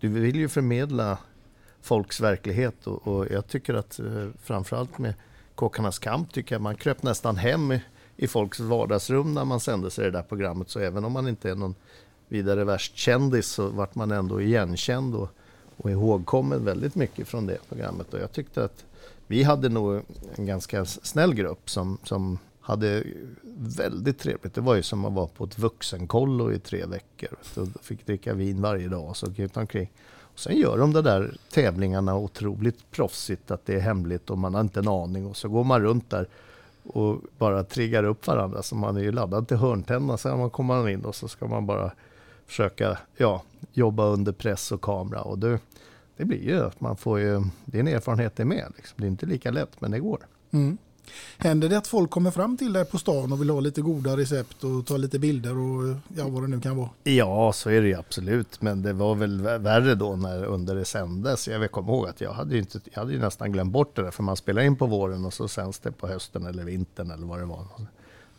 [0.00, 1.18] du vill ju förmedla
[1.82, 5.14] folks verklighet och, och jag tycker att eh, framförallt med
[5.54, 7.82] Kockarnas kamp tycker jag man kröp nästan hem i,
[8.16, 10.70] i folks vardagsrum när man sände sig det där programmet.
[10.70, 11.74] Så även om man inte är någon
[12.28, 15.28] vidare värst kändis så vart man ändå igenkänd och,
[15.76, 18.14] och ihågkommen väldigt mycket från det programmet.
[18.14, 18.84] Och jag tyckte att
[19.26, 20.02] vi hade nog
[20.36, 22.38] en ganska snäll grupp som, som
[22.70, 23.04] hade
[23.56, 24.54] väldigt trevligt.
[24.54, 27.38] Det var ju som att vara på ett vuxenkollo i tre veckor.
[27.42, 29.90] Så fick dricka vin varje dag och så gick omkring.
[30.32, 34.54] Och sen gör de de där tävlingarna otroligt proffsigt, att det är hemligt och man
[34.54, 35.26] har inte en aning.
[35.26, 36.28] Och så går man runt där
[36.82, 38.62] och bara triggar upp varandra.
[38.62, 40.18] Så man är ju laddad till hörntänderna.
[40.18, 41.92] Sen kommer man in och så ska man bara
[42.46, 43.42] försöka ja,
[43.72, 45.22] jobba under press och kamera.
[45.22, 45.58] Och det,
[46.16, 48.72] det blir ju att man får ju, det är en erfarenhet det med.
[48.76, 48.94] Liksom.
[48.96, 50.26] Det är inte lika lätt, men det går.
[50.50, 50.78] Mm.
[51.38, 54.16] Händer det att folk kommer fram till dig på stan och vill ha lite goda
[54.16, 56.90] recept och ta lite bilder och ja, vad det nu kan vara?
[57.04, 58.62] Ja, så är det ju absolut.
[58.62, 61.48] Men det var väl värre då när under det sändes.
[61.48, 64.02] Jag kommer ihåg att jag hade ju, inte, jag hade ju nästan glömt bort det
[64.02, 64.10] där.
[64.10, 67.26] För man spelar in på våren och så sänds det på hösten eller vintern eller
[67.26, 67.66] vad det var.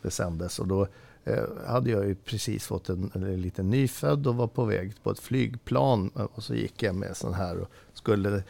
[0.02, 0.58] Det sändes.
[0.58, 0.86] Och då
[1.24, 5.10] eh, hade jag ju precis fått en, en liten nyfödd och var på väg på
[5.10, 6.10] ett flygplan.
[6.16, 8.42] Eh, och så gick jag med sån här och skulle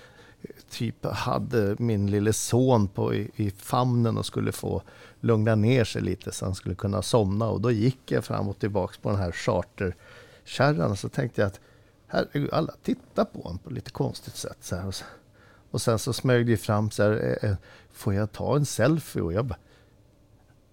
[0.71, 4.83] typ hade min lille son på i, i famnen och skulle få
[5.21, 7.49] lugna ner sig lite så han skulle kunna somna.
[7.49, 11.49] Och då gick jag fram och tillbaks på den här charterkärran och så tänkte jag
[11.49, 11.61] att
[12.07, 14.59] herregud, alla tittar på honom på lite konstigt sätt.
[14.61, 14.87] Så här.
[14.87, 15.05] Och, så,
[15.71, 17.57] och sen så smög det fram så här, eh, eh,
[17.93, 19.23] får jag ta en selfie?
[19.23, 19.59] Och jag bara,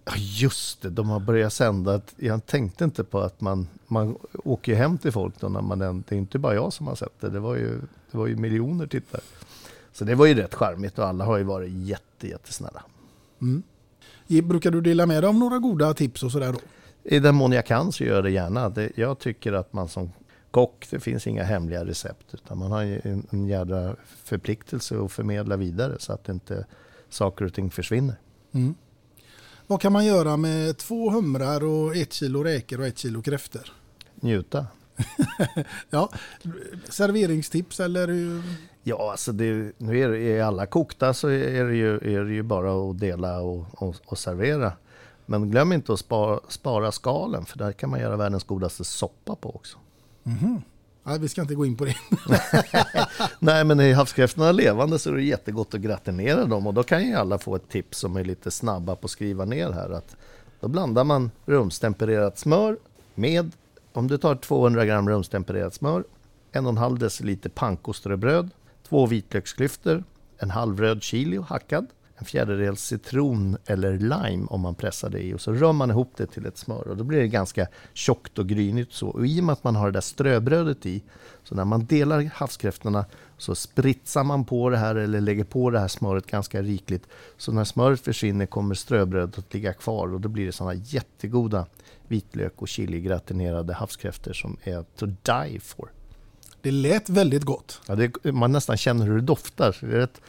[0.04, 2.00] ja just det, de har börjat sända.
[2.16, 6.14] Jag tänkte inte på att man, man åker hem till folk då när man, det
[6.14, 7.80] är inte bara jag som har sett det, det var ju,
[8.10, 9.22] det var ju miljoner tittare.
[10.00, 12.82] Så det var ju rätt charmigt och alla har ju varit jätte, jättesnälla.
[14.26, 16.58] Ge- Brukar du dela med dig av några goda tips och sådär då?
[17.04, 18.68] I den mån jag kan så gör jag det gärna.
[18.68, 20.12] Det, jag tycker att man som
[20.50, 22.34] kock, det finns inga hemliga recept.
[22.34, 26.66] Utan man har en, en jädra förpliktelse att förmedla vidare så att inte
[27.08, 28.14] saker och ting försvinner.
[29.66, 33.72] Vad kan man göra med två humrar och ett kilo räkor och ett kilo kräftor?
[34.14, 34.66] Njuta.
[35.90, 36.10] Ja,
[36.88, 38.08] serveringstips eller?
[38.82, 42.32] Ja, alltså det, nu är, det- är alla kokta så är det ju, är det
[42.32, 44.72] ju bara att dela och, och, och servera.
[45.26, 49.34] Men glöm inte att spara, spara skalen för där kan man göra världens godaste soppa
[49.34, 49.78] på också.
[51.04, 51.94] Ja, vi ska inte gå in på det.
[53.38, 57.06] Nej, men är havskräftorna levande så är det jättegott att gratinera dem och då kan
[57.06, 59.90] ju alla få ett tips som är lite snabba på att skriva ner här.
[59.90, 60.16] Att
[60.60, 62.76] då blandar man rumstempererat smör
[63.14, 63.52] med,
[63.92, 66.04] om du tar 200 gram rumstempererat smör,
[66.52, 68.50] en och en halv deciliter pankoströbröd,
[68.90, 70.04] två vitlöksklyftor,
[70.38, 71.86] en halv röd chili hackad,
[72.16, 76.12] en fjärdedel citron eller lime om man pressar det i och så rör man ihop
[76.16, 79.08] det till ett smör och då blir det ganska tjockt och grynigt så.
[79.08, 81.02] Och i och med att man har det där ströbrödet i
[81.44, 83.04] så när man delar havskräftorna
[83.38, 87.06] så spritsar man på det här eller lägger på det här smöret ganska rikligt.
[87.36, 91.66] Så när smöret försvinner kommer ströbrödet att ligga kvar och då blir det sådana jättegoda
[92.08, 95.90] vitlök och chili gratinerade havskräftor som är to die for.
[96.62, 97.80] Det lät väldigt gott.
[97.86, 99.72] Ja, det, man nästan känner hur det doftar.
[99.72, 100.20] Så det är rätt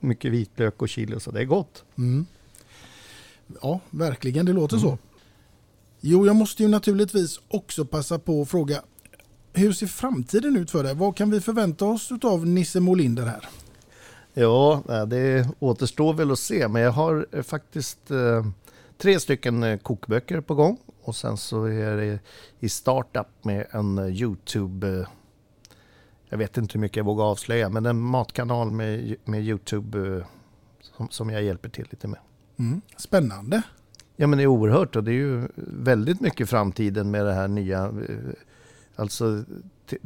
[0.00, 1.30] mycket vitlök och chili och så.
[1.30, 1.84] Det är gott.
[3.62, 4.46] Ja, verkligen.
[4.46, 4.98] Det låter så.
[6.00, 8.82] Jo, jag måste ju naturligtvis också passa på att fråga.
[9.52, 10.94] Hur ser framtiden ut för dig?
[10.94, 13.48] Vad kan vi förvänta oss av Nisse Molinder här?
[14.34, 16.68] Ja, det återstår väl att se.
[16.68, 18.46] Men jag har eh, faktiskt eh,
[18.98, 20.78] tre stycken eh, kokböcker på gång.
[21.02, 22.18] Och sen så är det
[22.60, 25.06] i startup med en Youtube...
[26.28, 30.26] Jag vet inte hur mycket jag vågar avslöja, men en matkanal med, med Youtube eh,
[30.80, 32.18] som, som jag hjälper till lite med.
[32.58, 32.80] Mm.
[32.96, 33.62] Spännande.
[34.16, 37.48] Ja men det är oerhört och det är ju väldigt mycket framtiden med det här
[37.48, 37.84] nya.
[37.84, 38.16] eh,
[38.98, 39.44] Alltså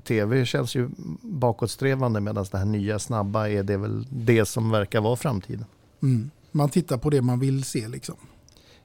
[0.05, 0.89] tv känns ju
[1.23, 5.65] bakåtsträvande medan det här nya snabba är det väl det som verkar vara framtiden.
[6.03, 6.31] Mm.
[6.53, 8.17] Man tittar på det man vill se liksom.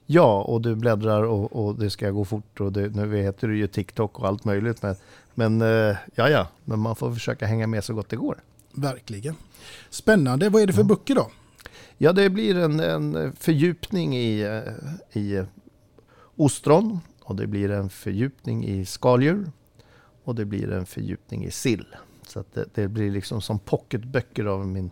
[0.06, 3.56] Ja, och du bläddrar och, och det ska gå fort och det, nu heter det
[3.56, 4.82] ju TikTok och allt möjligt.
[4.82, 4.96] Men,
[5.34, 8.42] men eh, ja, ja, men man får försöka hänga med så gott det går.
[8.72, 9.34] Verkligen.
[9.90, 10.48] Spännande.
[10.48, 11.30] Vad är det för böcker då?
[11.98, 15.44] Ja, det blir en, en fördjupning i, eh, i
[16.36, 19.50] ostron och det blir en fördjupning i skaldjur
[20.24, 21.86] och det blir en fördjupning i sill.
[22.26, 24.90] Så det, det blir liksom som pocketböcker av min,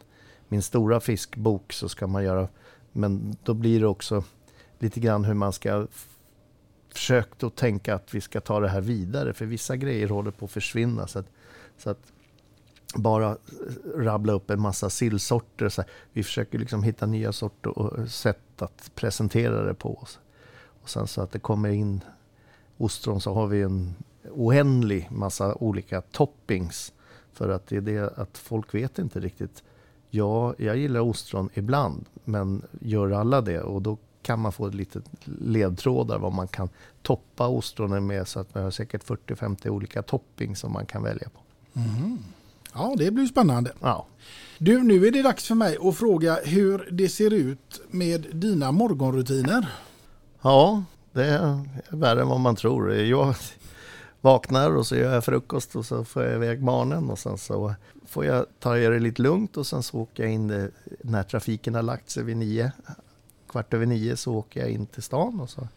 [0.49, 2.49] min stora fiskbok så ska man göra.
[2.93, 4.25] Men då blir det också
[4.85, 5.87] lite grann hur man ska
[6.89, 10.45] försökt att tänka att vi ska ta det här vidare för vissa grejer håller på
[10.45, 11.07] att försvinna.
[11.07, 11.27] Så att,
[11.79, 12.13] så att
[12.95, 13.37] bara eh,
[13.97, 15.69] rabbla upp en massa sillsorter.
[15.69, 15.91] Så här.
[16.13, 19.95] Vi försöker liksom hitta nya sorter och eh, sätt att presentera det på.
[19.95, 20.19] oss.
[20.83, 22.01] Och sen så att det kommer in
[22.77, 23.95] ostron så har vi en
[24.31, 26.93] oändlig massa olika toppings.
[27.33, 29.63] För att det är det att folk vet inte riktigt.
[30.11, 33.61] Ja, jag gillar ostron ibland, men gör alla det?
[33.61, 36.69] Och då kan man få lite ledtrådar vad man kan
[37.03, 41.29] toppa ostronen med så att man har säkert 40-50 olika toppings som man kan välja
[41.29, 41.41] på.
[42.75, 43.73] Ja, det blir spännande.
[43.81, 44.07] Ja.
[44.59, 48.73] Du, nu är det dags för mig att fråga hur det ser ut med dina
[48.73, 49.67] morgonrutiner.
[50.43, 52.95] Ja, det är värre än vad man tror.
[52.95, 53.35] Jag
[54.21, 57.75] vaknar och så gör jag frukost och så får jag iväg barnen och sen så
[58.07, 60.71] får jag ta det lite lugnt och sen så åker jag in
[61.03, 62.73] när trafiken har lagt sig vid nio.
[63.55, 65.69] Kvart över nio så åker jag in till stan och så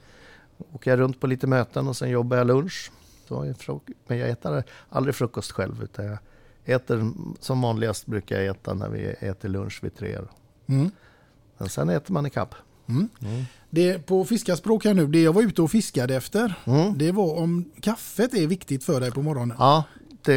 [0.73, 2.91] åker jag runt på lite möten och sen jobbar jag lunch.
[3.27, 6.17] Fruk- Men jag äter aldrig frukost själv utan jag
[6.65, 10.17] äter som vanligast brukar jag äta när vi äter lunch vid tre.
[10.67, 10.91] Mm.
[11.57, 12.55] Men sen äter man i kapp.
[13.69, 16.97] Det, på fiskarspråk här nu, det jag var ute och fiskade efter, Mm.
[16.97, 19.57] det var om kaffet är viktigt för dig på morgonen.
[19.59, 19.83] Ja,
[20.21, 20.33] det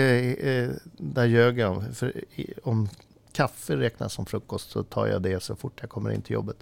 [0.51, 1.85] är, där ljög jag.
[1.97, 2.25] För
[2.63, 2.89] om
[3.33, 6.57] kaffe räknas som frukost så tar jag det så fort jag kommer in till jobbet.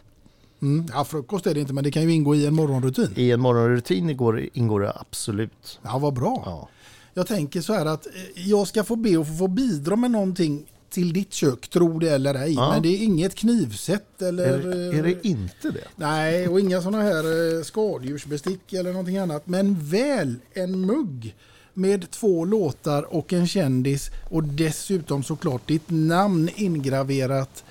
[0.62, 0.86] Mm.
[0.93, 3.10] Ja, frukost är det inte, men det kan ju ingå i en morgonrutin.
[3.16, 5.80] I en morgonrutin ingår, ingår det absolut.
[5.82, 6.43] Ja, vad bra.
[6.47, 6.68] Ja.
[7.14, 8.12] Jag tänker så här att eh,
[8.48, 12.35] jag ska få be att få bidra med någonting till ditt kök, tro det eller
[12.35, 12.55] ej.
[12.55, 12.72] Ja.
[12.72, 14.59] Men det är inget knivsätt eller...
[14.59, 15.85] Är, är det inte det?
[15.97, 19.47] Nej, och inga sådana här eh, skadedjursbestick eller någonting annat.
[19.47, 21.35] Men väl en mugg
[21.74, 27.64] med två låtar och en kändis och dessutom såklart ditt namn ingraverat.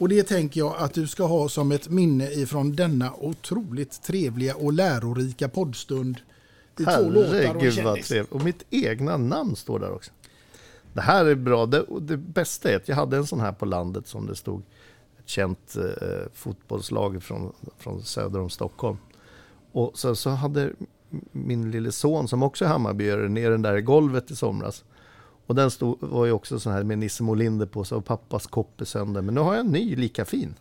[0.00, 4.56] Och det tänker jag att du ska ha som ett minne ifrån denna otroligt trevliga
[4.56, 6.16] och lärorika poddstund.
[6.78, 8.32] I två låtar och en vad trevligt.
[8.32, 10.10] Och mitt egna namn står där också.
[10.92, 11.66] Det här är bra.
[11.66, 14.62] Det, det bästa är att jag hade en sån här på landet som det stod
[15.18, 18.98] ett känt eh, fotbollslag från, från söder om Stockholm.
[19.72, 20.72] Och sen så hade
[21.32, 24.84] min lille son som också är Hammarbyare ner den där i golvet i somras.
[25.50, 28.46] Och den stod, var ju också sån här med Nisse Molinder på sig och pappas
[28.46, 29.22] kopp är sönder.
[29.22, 30.54] Men nu har jag en ny lika fin.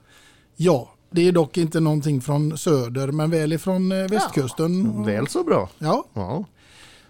[0.56, 4.94] Ja, det är dock inte någonting från söder men väl ifrån eh, västkusten.
[4.95, 5.70] Ja, väl så bra.
[5.78, 6.06] Ja.
[6.14, 6.45] ja.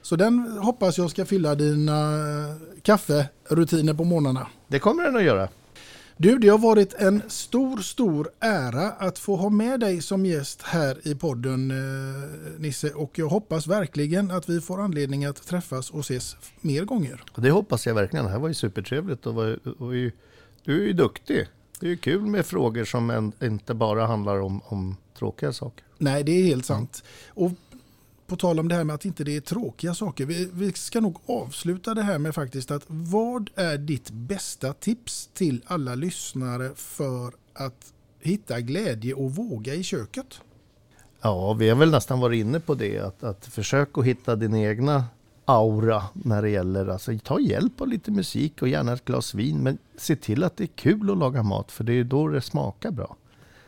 [0.01, 4.47] Så den hoppas jag ska fylla dina eh, kafferutiner på morgnarna.
[4.67, 5.49] Det kommer den att göra.
[6.21, 10.61] Du, det har varit en stor, stor ära att få ha med dig som gäst
[10.61, 15.89] här i podden eh, Nisse och jag hoppas verkligen att vi får anledning att träffas
[15.89, 17.23] och ses mer gånger.
[17.35, 18.25] Det hoppas jag verkligen.
[18.25, 20.11] Det här var ju supertrevligt och, var, och ju,
[20.63, 21.47] du är ju duktig.
[21.79, 25.85] Det är ju kul med frågor som en, inte bara handlar om, om tråkiga saker.
[25.97, 27.03] Nej, det är helt sant.
[27.27, 27.51] Och
[28.29, 30.25] på tal om det här med att inte det är tråkiga saker.
[30.25, 35.29] Vi, vi, ska nog avsluta det här med faktiskt att vad är ditt bästa tips
[35.33, 40.41] till alla lyssnare för att hitta glädje och våga i köket?
[41.21, 42.99] Ja, vi har väl nästan varit inne på det.
[42.99, 45.05] Att, att försöka hitta din egna
[45.45, 49.63] aura när det gäller, alltså ta hjälp av lite musik och gärna ett glas vin.
[49.63, 52.41] Men se till att det är kul att laga mat för det är då det
[52.41, 53.15] smakar bra.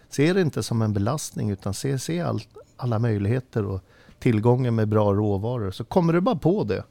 [0.10, 2.48] Se det inte som en belastning utan se, se allt,
[2.78, 3.84] alla möjligheter och
[4.22, 5.72] tillgången med bra råvaror.
[5.72, 6.84] Så kommer du bara på det,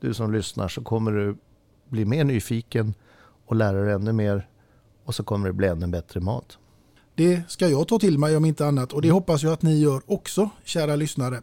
[0.00, 1.36] du som lyssnar, så kommer du
[1.88, 2.94] bli mer nyfiken
[3.46, 4.48] och lära dig ännu mer.
[5.04, 6.58] Och så kommer det bli ännu bättre mat.
[7.14, 9.78] Det ska jag ta till mig om inte annat och det hoppas jag att ni
[9.78, 11.40] gör också, kära lyssnare.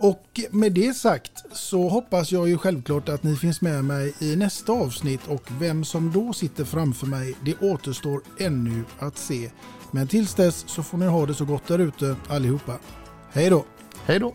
[0.00, 4.36] Och med det sagt så hoppas jag ju självklart att ni finns med mig i
[4.36, 9.50] nästa avsnitt och vem som då sitter framför mig det återstår ännu att se.
[9.90, 12.78] Men tills dess så får ni ha det så gott där ute allihopa.
[13.32, 13.64] Hej då!
[14.04, 14.34] Hej då!